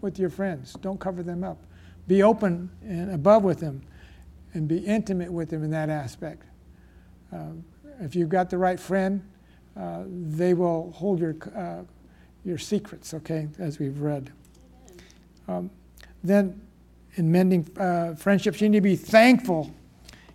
with 0.00 0.18
your 0.18 0.30
friends. 0.30 0.72
Don't 0.80 0.98
cover 0.98 1.22
them 1.22 1.44
up. 1.44 1.58
Be 2.06 2.22
open 2.22 2.70
and 2.82 3.12
above 3.12 3.44
with 3.44 3.60
them 3.60 3.82
and 4.54 4.66
be 4.66 4.78
intimate 4.78 5.30
with 5.30 5.50
them 5.50 5.62
in 5.62 5.70
that 5.70 5.90
aspect. 5.90 6.44
Um, 7.32 7.64
if 8.00 8.16
you've 8.16 8.30
got 8.30 8.48
the 8.48 8.58
right 8.58 8.80
friend, 8.80 9.22
uh, 9.76 10.04
they 10.08 10.54
will 10.54 10.92
hold 10.92 11.20
your, 11.20 11.36
uh, 11.54 11.82
your 12.44 12.58
secrets, 12.58 13.12
okay, 13.14 13.48
as 13.58 13.78
we've 13.78 14.00
read. 14.00 14.32
Um, 15.46 15.70
then 16.24 16.60
in 17.18 17.30
mending 17.30 17.68
uh, 17.76 18.14
friendships, 18.14 18.60
you 18.60 18.68
need 18.68 18.78
to 18.78 18.82
be 18.82 18.96
thankful 18.96 19.70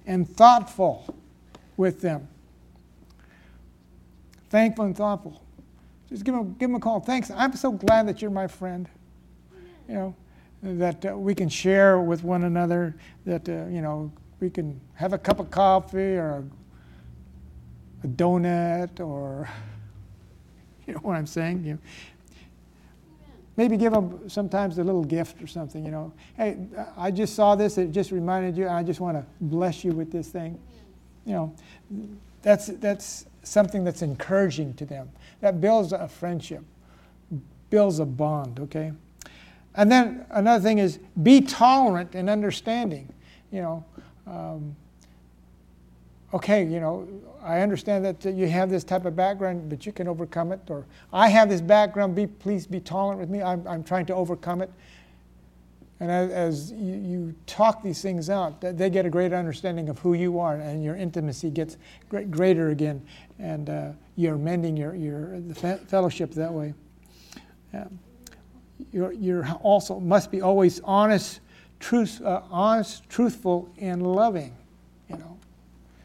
and 0.06 0.30
thoughtful 0.30 1.16
with 1.78 2.02
them. 2.02 2.28
Thankful 4.50 4.86
and 4.86 4.96
thoughtful. 4.96 5.42
Just 6.10 6.26
give 6.26 6.36
them, 6.36 6.56
give 6.60 6.70
them 6.70 6.76
a 6.76 6.80
call. 6.80 7.00
Thanks. 7.00 7.32
I'm 7.32 7.56
so 7.56 7.72
glad 7.72 8.08
that 8.08 8.22
you're 8.22 8.30
my 8.30 8.48
friend. 8.48 8.88
You 9.88 9.94
know, 9.96 10.16
that 10.62 11.06
uh, 11.06 11.18
we 11.18 11.34
can 11.34 11.50
share 11.50 12.00
with 12.00 12.24
one 12.24 12.44
another, 12.44 12.96
that, 13.26 13.48
uh, 13.48 13.66
you 13.66 13.82
know, 13.82 14.12
we 14.40 14.50
can 14.50 14.80
have 14.96 15.14
a 15.14 15.18
cup 15.18 15.40
of 15.40 15.50
coffee 15.50 16.16
or 16.16 16.46
a, 18.04 18.08
donut 18.08 19.00
or, 19.00 19.50
you 20.86 20.94
know 20.94 21.00
what 21.00 21.16
I'm 21.16 21.28
saying? 21.28 21.64
You 21.64 21.74
know, 21.74 21.80
Maybe 23.56 23.78
give 23.78 23.94
them 23.94 24.28
sometimes 24.30 24.80
a 24.80 24.84
little 24.84 25.04
gift 25.04 25.42
or 25.42 25.48
something, 25.48 25.86
you 25.86 25.92
know. 25.92 26.12
Hey, 26.36 26.58
I 26.98 27.12
just 27.12 27.36
saw 27.36 27.56
this, 27.56 27.78
it 27.78 27.92
just 27.92 28.12
reminded 28.12 28.58
you, 28.58 28.68
I 28.68 28.82
just 28.82 29.00
want 29.00 29.18
to 29.18 29.26
bless 29.42 29.84
you 29.84 29.92
with 29.92 30.12
this 30.12 30.30
thing. 30.30 30.60
You 31.26 31.34
know, 31.34 31.56
that's, 32.42 32.68
that's 32.68 33.26
something 33.44 33.84
that's 33.84 34.02
encouraging 34.02 34.74
to 34.76 34.86
them. 34.86 35.10
That 35.42 35.62
builds 35.62 35.94
a 35.94 36.08
friendship, 36.08 36.64
builds 37.70 38.00
a 38.00 38.06
bond, 38.06 38.60
okay? 38.60 38.92
And 39.76 39.92
then 39.92 40.26
another 40.32 40.64
thing 40.64 40.80
is 40.80 41.00
be 41.22 41.42
tolerant 41.42 42.16
and 42.16 42.30
understanding. 42.30 43.12
You 43.52 43.62
know, 43.62 43.86
um, 44.28 44.76
okay, 46.34 46.64
you 46.66 46.80
know, 46.80 47.08
I 47.42 47.62
understand 47.62 48.06
that 48.06 48.26
you 48.26 48.48
have 48.48 48.70
this 48.70 48.84
type 48.84 49.06
of 49.06 49.16
background, 49.16 49.70
but 49.70 49.86
you 49.86 49.92
can 49.92 50.08
overcome 50.08 50.52
it. 50.52 50.62
Or 50.70 50.86
I 51.12 51.30
have 51.30 51.50
this 51.50 51.62
background, 51.62 52.16
be, 52.16 52.28
please 52.28 52.66
be 52.66 52.80
tolerant 52.80 53.20
with 53.20 53.30
me. 53.30 53.42
I'm, 53.42 53.66
I'm 53.68 53.84
trying 53.84 54.06
to 54.08 54.16
overcome 54.16 54.62
it. 54.62 54.72
And 56.00 56.12
as, 56.12 56.32
as 56.32 56.72
you, 56.72 56.96
you, 56.96 57.36
talk 57.46 57.84
these 57.84 58.02
things 58.02 58.30
out, 58.30 58.60
they 58.60 58.90
get 58.90 59.06
a 59.06 59.10
great 59.10 59.32
understanding 59.32 59.90
of 59.90 60.00
who 60.00 60.16
you 60.16 60.40
are, 60.40 60.56
and 60.56 60.84
your 60.84 60.96
intimacy 60.96 61.50
gets 61.50 61.78
great, 62.10 62.32
greater 62.32 62.70
again. 62.70 63.06
And 63.40 63.70
uh, 63.70 63.92
you're 64.16 64.38
mending 64.38 64.76
your, 64.76 64.96
your 64.96 65.40
fellowship 65.88 66.32
that 66.32 66.52
way. 66.52 66.74
You're, 68.92 69.14
you're 69.14 69.48
also 69.62 70.00
must 70.00 70.32
be 70.32 70.42
always 70.42 70.82
honest, 70.84 71.40
truth, 71.80 72.22
uh, 72.22 72.42
honest, 72.50 73.08
truthful, 73.10 73.72
and 73.78 74.06
loving. 74.06 74.56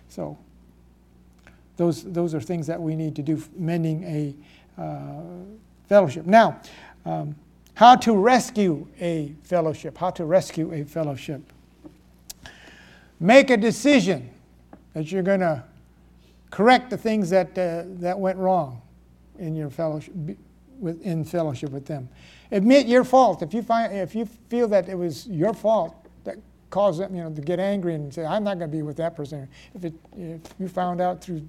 So 0.08 0.38
those 1.76 2.04
those 2.04 2.34
are 2.34 2.40
things 2.40 2.66
that 2.66 2.80
we 2.80 2.94
need 2.96 3.16
to 3.16 3.22
do, 3.22 3.42
mending 3.56 4.04
a 4.04 4.34
uh, 4.80 5.22
fellowship. 5.88 6.26
Now, 6.26 6.60
um, 7.04 7.34
how 7.74 7.94
to 7.96 8.16
rescue 8.16 8.88
a 9.00 9.34
fellowship? 9.44 9.98
How 9.98 10.10
to 10.10 10.24
rescue 10.24 10.72
a 10.72 10.84
fellowship? 10.84 11.40
Make 13.20 13.50
a 13.50 13.56
decision 13.56 14.30
that 14.94 15.12
you're 15.12 15.22
going 15.22 15.40
to 15.40 15.62
correct 16.50 16.90
the 16.90 16.96
things 16.96 17.30
that, 17.30 17.56
uh, 17.58 17.84
that 18.00 18.18
went 18.18 18.38
wrong 18.38 18.82
in 19.38 19.54
your 19.54 19.70
fellowship, 19.70 20.12
with, 20.80 21.00
in 21.02 21.24
fellowship 21.24 21.70
with 21.70 21.86
them. 21.86 22.08
Admit 22.50 22.86
your 22.86 23.04
fault. 23.04 23.42
If 23.42 23.54
you, 23.54 23.62
find, 23.62 23.92
if 23.92 24.14
you 24.14 24.26
feel 24.26 24.68
that 24.68 24.88
it 24.88 24.96
was 24.96 25.26
your 25.28 25.52
fault 25.54 25.94
that 26.24 26.36
caused 26.70 27.00
them 27.00 27.14
you 27.14 27.22
know, 27.22 27.30
to 27.30 27.40
get 27.40 27.58
angry 27.58 27.94
and 27.94 28.12
say, 28.12 28.24
I'm 28.24 28.44
not 28.44 28.58
going 28.58 28.70
to 28.70 28.76
be 28.76 28.82
with 28.82 28.96
that 28.98 29.16
person. 29.16 29.48
If, 29.74 29.84
it, 29.84 29.94
if 30.16 30.40
you 30.58 30.68
found 30.68 31.00
out 31.00 31.22
through, 31.22 31.48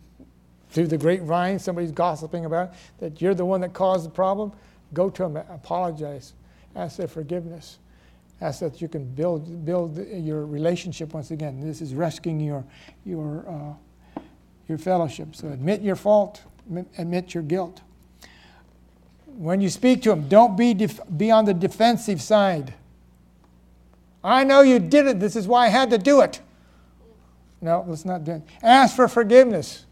through 0.69 0.87
the 0.87 0.97
grapevine, 0.97 1.59
somebody's 1.59 1.91
gossiping 1.91 2.45
about 2.45 2.69
it, 2.69 2.75
that 2.99 3.21
you're 3.21 3.33
the 3.33 3.45
one 3.45 3.61
that 3.61 3.73
caused 3.73 4.05
the 4.05 4.11
problem, 4.11 4.51
go 4.93 5.09
to 5.09 5.23
them, 5.23 5.37
apologize, 5.37 6.33
ask 6.75 6.97
their 6.97 7.07
forgiveness 7.07 7.79
ask 8.41 8.59
that 8.61 8.81
you 8.81 8.87
can 8.87 9.05
build, 9.05 9.65
build 9.65 9.97
your 9.97 10.45
relationship 10.45 11.13
once 11.13 11.31
again. 11.31 11.59
This 11.59 11.81
is 11.81 11.93
rescuing 11.93 12.39
your, 12.39 12.63
your, 13.05 13.45
uh, 13.47 14.21
your 14.67 14.77
fellowship. 14.77 15.35
So 15.35 15.49
admit 15.49 15.81
your 15.81 15.95
fault, 15.95 16.43
admit 16.97 17.33
your 17.33 17.43
guilt. 17.43 17.81
When 19.25 19.61
you 19.61 19.69
speak 19.69 20.03
to 20.03 20.09
them, 20.09 20.27
don't 20.27 20.57
be, 20.57 20.73
def- 20.73 21.01
be 21.15 21.31
on 21.31 21.45
the 21.45 21.53
defensive 21.53 22.21
side. 22.21 22.73
I 24.23 24.43
know 24.43 24.61
you 24.61 24.79
did 24.79 25.07
it. 25.07 25.19
This 25.19 25.35
is 25.35 25.47
why 25.47 25.65
I 25.65 25.69
had 25.69 25.89
to 25.91 25.97
do 25.97 26.21
it. 26.21 26.41
No, 27.61 27.85
let's 27.87 28.05
not 28.05 28.23
do 28.23 28.33
it. 28.33 28.41
Ask 28.61 28.95
for 28.95 29.07
forgiveness. 29.07 29.85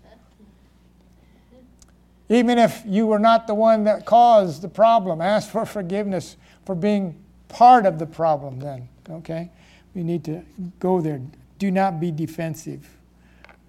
Even 2.29 2.57
if 2.57 2.81
you 2.85 3.07
were 3.07 3.19
not 3.19 3.47
the 3.47 3.53
one 3.53 3.85
that 3.85 4.05
caused 4.05 4.61
the 4.61 4.67
problem, 4.67 5.21
ask 5.21 5.49
for 5.49 5.65
forgiveness 5.65 6.35
for 6.65 6.75
being 6.75 7.15
part 7.47 7.85
of 7.85 7.99
the 7.99 8.05
problem 8.05 8.59
then, 8.59 8.89
okay? 9.09 9.49
We 9.95 10.03
need 10.03 10.25
to 10.25 10.43
go 10.79 10.99
there. 10.99 11.21
Do 11.57 11.71
not 11.71 11.99
be 11.99 12.11
defensive. 12.11 12.87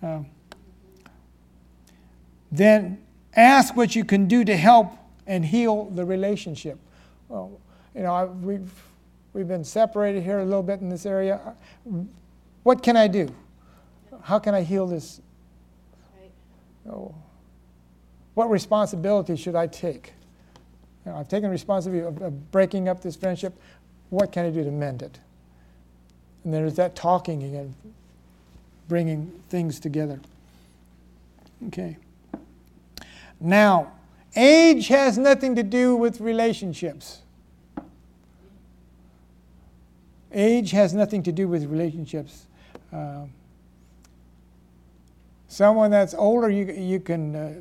Um, 0.03 0.27
then 2.51 2.99
ask 3.35 3.77
what 3.77 3.95
you 3.95 4.05
can 4.05 4.27
do 4.27 4.45
to 4.45 4.57
help 4.57 4.93
and 5.27 5.45
heal 5.45 5.85
the 5.85 6.05
relationship. 6.05 6.79
Well, 7.29 7.61
you 7.95 8.03
know, 8.03 8.15
I, 8.15 8.25
we've, 8.25 8.71
we've 9.39 9.47
been 9.47 9.63
separated 9.63 10.25
here 10.25 10.41
a 10.41 10.45
little 10.45 10.65
bit 10.65 10.81
in 10.81 10.89
this 10.89 11.07
area. 11.07 11.55
What 12.65 12.83
can 12.83 12.97
I 12.97 13.07
do? 13.07 13.33
How 14.23 14.41
can 14.41 14.53
I 14.53 14.63
heal 14.63 14.85
this? 14.85 15.21
Oh, 16.91 17.15
what 18.35 18.51
responsibility 18.51 19.37
should 19.37 19.55
I 19.55 19.69
take? 19.69 20.13
You 21.07 21.13
know, 21.13 21.19
I've 21.19 21.29
taken 21.29 21.51
responsibility 21.51 22.05
of, 22.05 22.21
of 22.21 22.51
breaking 22.51 22.89
up 22.89 23.01
this 23.01 23.15
friendship. 23.15 23.57
What 24.11 24.33
can 24.33 24.45
I 24.45 24.51
do 24.51 24.65
to 24.65 24.73
mend 24.73 25.03
it? 25.03 25.21
And 26.43 26.53
there's 26.53 26.75
that 26.75 26.97
talking 26.97 27.45
again, 27.45 27.77
bringing 28.89 29.31
things 29.51 29.79
together. 29.79 30.21
Okay. 31.69 31.97
Now, 33.39 33.93
age 34.35 34.89
has 34.89 35.17
nothing 35.17 35.55
to 35.55 35.63
do 35.63 35.95
with 35.95 36.21
relationships. 36.21 37.21
Age 40.33 40.71
has 40.73 40.93
nothing 40.93 41.23
to 41.23 41.33
do 41.33 41.49
with 41.49 41.65
relationships. 41.65 42.47
Uh, 42.93 43.25
someone 45.49 45.91
that's 45.91 46.15
older, 46.15 46.51
you, 46.51 46.67
you 46.67 47.01
can 47.01 47.35
uh, 47.35 47.55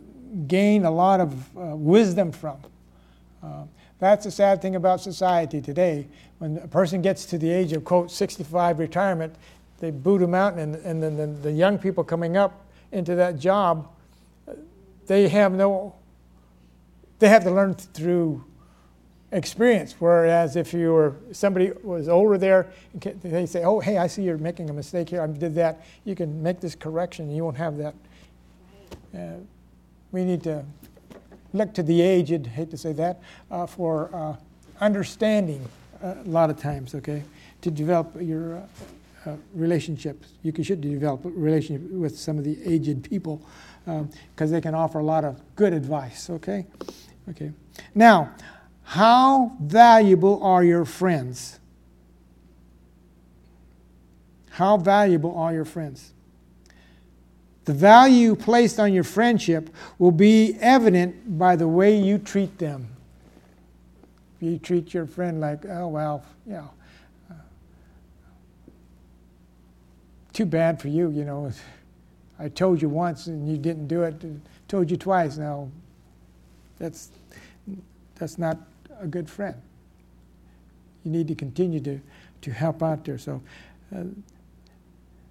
gain 0.48 0.86
a 0.86 0.92
lot 0.92 1.22
of 1.22 1.58
uh, 1.58 1.76
wisdom 1.76 2.32
from. 2.32 2.58
Uh, 3.42 3.64
that's 4.00 4.26
the 4.26 4.32
sad 4.32 4.62
thing 4.62 4.76
about 4.76 5.02
society 5.02 5.62
today. 5.62 6.08
When 6.40 6.58
a 6.58 6.68
person 6.68 7.02
gets 7.02 7.26
to 7.28 7.38
the 7.38 7.50
age 7.50 7.72
of, 7.74 7.84
quote, 7.84 8.12
65 8.12 8.80
retirement, 8.80 9.36
they 9.80 9.92
boot 9.92 10.20
them 10.20 10.34
out, 10.34 10.56
and, 10.56 10.76
and 10.76 11.02
then 11.02 11.18
the, 11.18 11.28
the 11.28 11.52
young 11.52 11.78
people 11.78 12.04
coming 12.04 12.36
up 12.36 12.66
into 12.92 13.16
that 13.16 13.40
job, 13.40 13.88
they 15.08 15.28
have 15.30 15.54
no, 15.54 15.96
they 17.20 17.30
have 17.30 17.44
to 17.44 17.52
learn 17.52 17.74
through 17.74 18.44
experience. 19.32 19.96
Whereas 20.00 20.56
if 20.56 20.74
you 20.74 20.94
were 20.94 21.16
somebody 21.32 21.72
was 21.84 22.08
older 22.08 22.38
there, 22.38 22.72
they 22.96 23.46
say, 23.46 23.64
"Oh, 23.64 23.80
hey, 23.80 23.98
I 23.98 24.08
see 24.08 24.24
you're 24.24 24.38
making 24.38 24.70
a 24.70 24.74
mistake 24.74 25.10
here. 25.10 25.22
I 25.22 25.28
did 25.28 25.56
that. 25.56 25.86
You 26.06 26.16
can 26.16 26.42
make 26.42 26.60
this 26.60 26.76
correction. 26.76 27.30
You 27.30 27.44
won't 27.44 27.58
have 27.58 27.78
that." 27.78 27.96
Uh, 29.16 29.38
we 30.12 30.24
need 30.24 30.44
to 30.44 30.64
look 31.54 31.74
to 31.74 31.84
the 31.84 32.02
aged, 32.02 32.48
hate 32.48 32.72
to 32.72 32.78
say 32.78 32.94
that, 32.94 33.22
uh, 33.52 33.66
for 33.66 34.14
uh, 34.14 34.36
understanding 34.80 35.68
uh, 36.04 36.16
a 36.24 36.30
lot 36.30 36.50
of 36.50 36.60
times, 36.60 36.94
okay, 36.96 37.24
to 37.62 37.72
develop 37.72 38.16
your 38.22 38.58
uh, 38.58 38.62
uh, 39.26 39.36
relationships. 39.54 40.30
You 40.44 40.54
should 40.64 40.82
develop 40.82 41.26
a 41.26 41.30
relationship 41.30 41.90
with 41.92 42.18
some 42.18 42.38
of 42.38 42.44
the 42.44 42.58
aged 42.66 43.04
people 43.04 43.42
because 43.86 44.50
um, 44.50 44.52
they 44.52 44.62
can 44.62 44.76
offer 44.76 45.00
a 45.00 45.04
lot 45.04 45.26
of 45.26 45.42
good 45.56 45.74
advice, 45.74 46.30
okay? 46.30 46.66
Okay. 47.30 47.52
Now, 47.96 48.34
how 48.88 49.52
valuable 49.60 50.42
are 50.42 50.64
your 50.64 50.86
friends? 50.86 51.60
How 54.52 54.78
valuable 54.78 55.38
are 55.38 55.52
your 55.52 55.66
friends? 55.66 56.14
The 57.66 57.74
value 57.74 58.34
placed 58.34 58.80
on 58.80 58.94
your 58.94 59.04
friendship 59.04 59.70
will 60.00 60.14
be 60.14 60.56
evident 60.62 61.38
by 61.38 61.58
the 61.58 61.68
way 61.68 62.00
you 62.00 62.18
treat 62.18 62.60
them. 62.60 62.88
If 64.40 64.48
you 64.48 64.58
treat 64.58 64.94
your 64.94 65.06
friend 65.06 65.42
like, 65.42 65.66
oh, 65.66 65.90
well, 65.90 66.24
you 66.46 66.54
know, 66.54 66.72
uh, 67.30 67.34
too 70.32 70.46
bad 70.46 70.82
for 70.82 70.88
you, 70.88 71.12
you 71.12 71.26
know. 71.26 71.52
I 72.40 72.48
told 72.48 72.82
you 72.82 72.88
once 72.88 73.28
and 73.28 73.50
you 73.50 73.58
didn't 73.58 73.88
do 73.88 74.04
it, 74.04 74.16
told 74.70 74.90
you 74.90 74.96
twice. 74.96 75.36
Now, 75.36 75.70
that's, 76.80 77.12
that's 78.16 78.38
not 78.38 78.58
a 79.00 79.08
good 79.08 79.30
friend. 79.30 79.56
You 81.04 81.12
need 81.12 81.28
to 81.28 81.36
continue 81.36 81.80
to, 81.82 82.00
to 82.42 82.52
help 82.52 82.84
out 82.84 83.06
there. 83.06 83.18
So, 83.18 83.42
uh, 83.96 84.04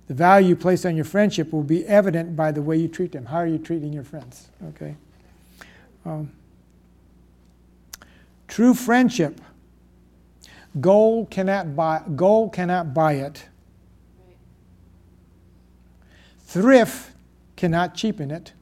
the 0.07 0.15
value 0.15 0.55
placed 0.55 0.87
on 0.87 0.95
your 0.95 1.05
friendship 1.05 1.53
will 1.53 1.65
be 1.65 1.85
evident 1.87 2.37
by 2.37 2.53
the 2.53 2.63
way 2.63 2.77
you 2.77 2.89
treat 2.89 3.13
them. 3.13 3.27
How 3.27 3.39
are 3.39 3.47
you 3.47 3.59
treating 3.59 3.93
your 3.93 4.05
friends? 4.05 4.49
Okay. 4.69 4.95
Um, 6.05 6.31
true 8.47 8.73
friendship, 8.73 9.41
gold 10.81 11.31
cannot 11.31 11.75
buy. 11.75 12.03
Gold 12.15 12.53
cannot 12.53 12.95
buy 12.95 13.15
it. 13.15 13.49
Thrift 16.39 17.11
cannot 17.57 17.97
cheapen 17.97 18.31
it. 18.31 18.53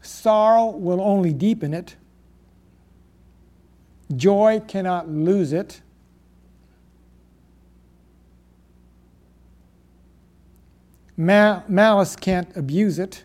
Sorrow 0.00 0.70
will 0.70 1.00
only 1.00 1.34
deepen 1.34 1.74
it. 1.74 1.96
Joy 4.14 4.60
cannot 4.66 5.08
lose 5.08 5.52
it. 5.52 5.80
Mal- 11.16 11.64
malice 11.66 12.14
can't 12.14 12.54
abuse 12.56 12.98
it. 12.98 13.24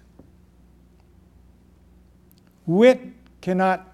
Wit 2.65 3.01
cannot 3.41 3.87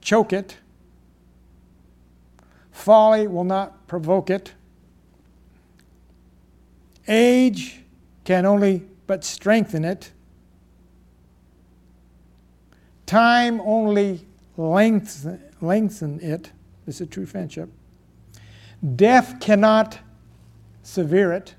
choke 0.00 0.32
it. 0.32 0.56
Folly 2.72 3.28
will 3.28 3.44
not 3.44 3.86
provoke 3.86 4.28
it. 4.28 4.52
Age 7.06 7.82
can 8.24 8.44
only 8.44 8.82
but 9.06 9.24
strengthen 9.24 9.84
it. 9.84 10.10
Time 13.06 13.60
only 13.60 14.26
lengthen, 14.56 15.42
lengthen 15.62 16.20
it. 16.20 16.52
This 16.86 17.00
is 17.00 17.08
true 17.08 17.26
friendship. 17.26 17.70
Death 18.96 19.38
cannot 19.40 20.00
severe 20.82 21.32
it. 21.32 21.54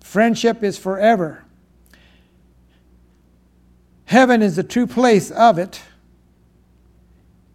Friendship 0.00 0.62
is 0.62 0.76
forever. 0.76 1.44
Heaven 4.04 4.42
is 4.42 4.56
the 4.56 4.62
true 4.62 4.86
place 4.86 5.30
of 5.30 5.58
it, 5.58 5.80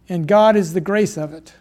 and 0.08 0.26
God 0.26 0.56
is 0.56 0.72
the 0.72 0.80
grace 0.80 1.16
of 1.16 1.32
it. 1.32 1.52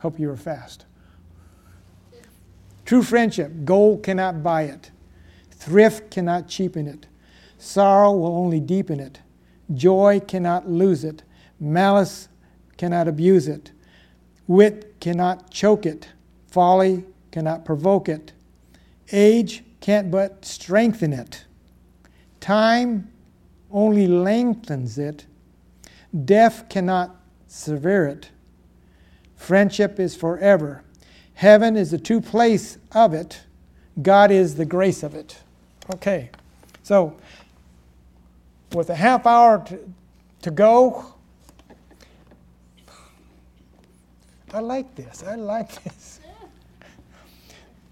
Hope 0.00 0.18
you 0.18 0.26
were 0.26 0.36
fast. 0.36 0.84
True 2.84 3.04
friendship, 3.04 3.52
gold 3.64 4.02
cannot 4.02 4.42
buy 4.42 4.62
it, 4.62 4.90
thrift 5.52 6.10
cannot 6.10 6.48
cheapen 6.48 6.88
it, 6.88 7.06
sorrow 7.56 8.12
will 8.12 8.36
only 8.36 8.58
deepen 8.58 8.98
it, 8.98 9.20
joy 9.74 10.20
cannot 10.20 10.68
lose 10.68 11.04
it, 11.04 11.22
malice 11.60 12.28
cannot 12.76 13.08
abuse 13.08 13.48
it, 13.48 13.72
wit 14.46 14.94
cannot 15.00 15.50
choke 15.50 15.86
it, 15.86 16.08
folly 16.48 17.04
cannot 17.30 17.64
provoke 17.64 18.08
it, 18.08 18.32
age 19.12 19.62
can't 19.80 20.10
but 20.10 20.44
strengthen 20.44 21.12
it, 21.12 21.44
time 22.40 23.10
only 23.70 24.06
lengthens 24.06 24.98
it, 24.98 25.26
death 26.24 26.68
cannot 26.68 27.16
sever 27.46 28.06
it. 28.06 28.30
Friendship 29.36 29.98
is 29.98 30.14
forever. 30.14 30.84
Heaven 31.34 31.76
is 31.76 31.90
the 31.90 31.98
true 31.98 32.20
place 32.20 32.78
of 32.92 33.12
it. 33.12 33.42
God 34.00 34.30
is 34.30 34.54
the 34.54 34.64
grace 34.64 35.02
of 35.02 35.14
it. 35.14 35.40
Okay, 35.92 36.30
so 36.82 37.16
with 38.74 38.90
a 38.90 38.94
half 38.94 39.26
hour 39.26 39.64
to, 39.66 39.78
to 40.42 40.50
go, 40.50 41.12
I 44.52 44.60
like 44.60 44.94
this. 44.94 45.22
I 45.22 45.36
like 45.36 45.82
this. 45.84 46.20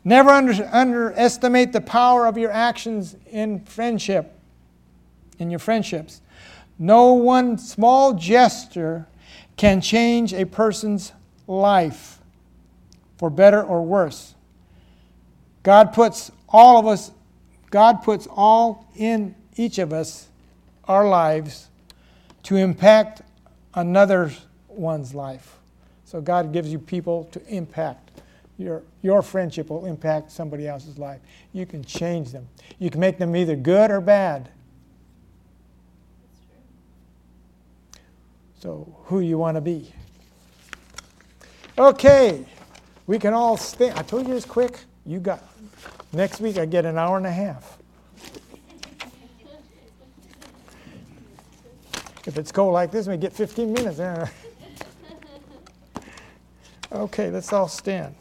Never 0.04 0.30
under, 0.30 0.68
underestimate 0.72 1.72
the 1.72 1.80
power 1.80 2.26
of 2.26 2.38
your 2.38 2.50
actions 2.50 3.16
in 3.30 3.60
friendship, 3.64 4.38
in 5.38 5.50
your 5.50 5.58
friendships. 5.58 6.22
No 6.78 7.12
one 7.12 7.58
small 7.58 8.14
gesture 8.14 9.06
can 9.56 9.82
change 9.82 10.32
a 10.32 10.46
person's 10.46 11.12
life 11.46 12.18
for 13.18 13.28
better 13.28 13.62
or 13.62 13.82
worse. 13.82 14.34
God 15.62 15.92
puts 15.92 16.32
all 16.48 16.78
of 16.78 16.86
us, 16.86 17.10
God 17.70 18.02
puts 18.02 18.26
all 18.30 18.90
in 18.96 19.34
each 19.56 19.78
of 19.78 19.92
us, 19.92 20.29
our 20.90 21.08
lives, 21.08 21.68
to 22.42 22.56
impact 22.56 23.22
another 23.74 24.32
one's 24.66 25.14
life. 25.14 25.58
So 26.04 26.20
God 26.20 26.52
gives 26.52 26.72
you 26.72 26.80
people 26.80 27.28
to 27.30 27.46
impact. 27.46 28.20
Your, 28.58 28.82
your 29.00 29.22
friendship 29.22 29.70
will 29.70 29.86
impact 29.86 30.32
somebody 30.32 30.66
else's 30.66 30.98
life. 30.98 31.20
You 31.52 31.64
can 31.64 31.84
change 31.84 32.32
them. 32.32 32.48
You 32.80 32.90
can 32.90 32.98
make 32.98 33.18
them 33.18 33.36
either 33.36 33.54
good 33.54 33.92
or 33.92 34.00
bad. 34.00 34.50
So, 38.58 38.94
who 39.04 39.20
you 39.20 39.38
want 39.38 39.54
to 39.56 39.60
be? 39.60 39.90
Okay, 41.78 42.44
we 43.06 43.18
can 43.18 43.32
all 43.32 43.56
stay. 43.56 43.90
I 43.92 44.02
told 44.02 44.26
you 44.26 44.34
it's 44.34 44.44
quick. 44.44 44.80
You 45.06 45.20
got 45.20 45.42
next 46.12 46.40
week. 46.40 46.58
I 46.58 46.66
get 46.66 46.84
an 46.84 46.98
hour 46.98 47.16
and 47.16 47.26
a 47.26 47.32
half. 47.32 47.79
If 52.26 52.36
it's 52.36 52.52
cold 52.52 52.72
like 52.74 52.90
this, 52.90 53.06
we 53.06 53.16
get 53.16 53.32
15 53.32 53.72
minutes. 53.72 54.00
okay, 56.92 57.30
let's 57.30 57.52
all 57.52 57.68
stand. 57.68 58.14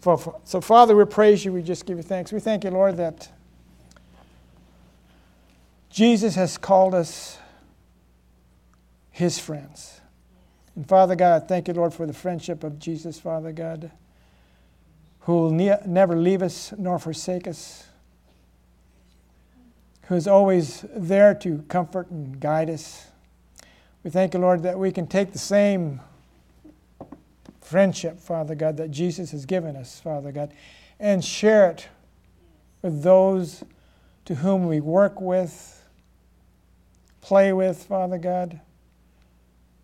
For, 0.00 0.40
so, 0.44 0.60
Father, 0.60 0.96
we 0.96 1.04
praise 1.04 1.44
you. 1.44 1.52
We 1.52 1.62
just 1.62 1.84
give 1.84 1.98
you 1.98 2.02
thanks. 2.02 2.32
We 2.32 2.40
thank 2.40 2.64
you, 2.64 2.70
Lord, 2.70 2.96
that 2.96 3.28
Jesus 5.90 6.36
has 6.36 6.56
called 6.56 6.94
us 6.94 7.38
his 9.10 9.38
friends. 9.38 10.00
And 10.74 10.88
Father 10.88 11.14
God, 11.14 11.42
I 11.42 11.46
thank 11.46 11.68
you, 11.68 11.74
Lord, 11.74 11.92
for 11.92 12.06
the 12.06 12.14
friendship 12.14 12.64
of 12.64 12.78
Jesus, 12.78 13.20
Father 13.20 13.52
God, 13.52 13.90
who 15.20 15.34
will 15.34 15.50
ne- 15.50 15.78
never 15.86 16.16
leave 16.16 16.42
us 16.42 16.72
nor 16.78 16.98
forsake 16.98 17.46
us, 17.46 17.86
who 20.04 20.14
is 20.16 20.26
always 20.26 20.84
there 20.94 21.34
to 21.34 21.62
comfort 21.68 22.10
and 22.10 22.40
guide 22.40 22.70
us. 22.70 23.06
We 24.02 24.10
thank 24.10 24.34
you, 24.34 24.40
Lord, 24.40 24.62
that 24.62 24.78
we 24.78 24.92
can 24.92 25.06
take 25.06 25.32
the 25.32 25.38
same 25.38 26.00
friendship, 27.60 28.18
Father 28.18 28.54
God, 28.54 28.76
that 28.78 28.90
Jesus 28.90 29.30
has 29.30 29.46
given 29.46 29.76
us, 29.76 30.00
Father 30.00 30.32
God, 30.32 30.52
and 30.98 31.24
share 31.24 31.70
it 31.70 31.88
with 32.82 33.02
those 33.02 33.62
to 34.24 34.36
whom 34.36 34.66
we 34.66 34.80
work 34.80 35.20
with 35.20 35.80
play 37.20 37.52
with, 37.52 37.82
Father 37.84 38.18
God. 38.18 38.60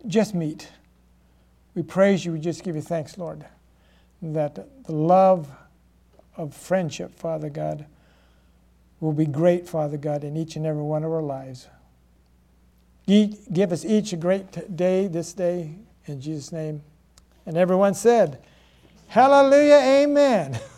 Just 0.05 0.33
meet. 0.33 0.69
We 1.75 1.83
praise 1.83 2.25
you. 2.25 2.31
We 2.31 2.39
just 2.39 2.63
give 2.63 2.75
you 2.75 2.81
thanks, 2.81 3.17
Lord, 3.17 3.45
that 4.21 4.55
the 4.85 4.91
love 4.91 5.49
of 6.35 6.53
friendship, 6.53 7.15
Father 7.15 7.49
God, 7.49 7.85
will 8.99 9.13
be 9.13 9.25
great, 9.25 9.67
Father 9.67 9.97
God, 9.97 10.23
in 10.23 10.35
each 10.35 10.55
and 10.55 10.65
every 10.65 10.83
one 10.83 11.03
of 11.03 11.11
our 11.11 11.21
lives. 11.21 11.67
Give 13.05 13.71
us 13.71 13.85
each 13.85 14.11
a 14.11 14.17
great 14.17 14.75
day 14.75 15.07
this 15.07 15.33
day, 15.33 15.75
in 16.05 16.19
Jesus' 16.19 16.51
name. 16.51 16.81
And 17.45 17.55
everyone 17.57 17.93
said, 17.93 18.39
Hallelujah, 19.07 19.79
amen. 20.03 20.59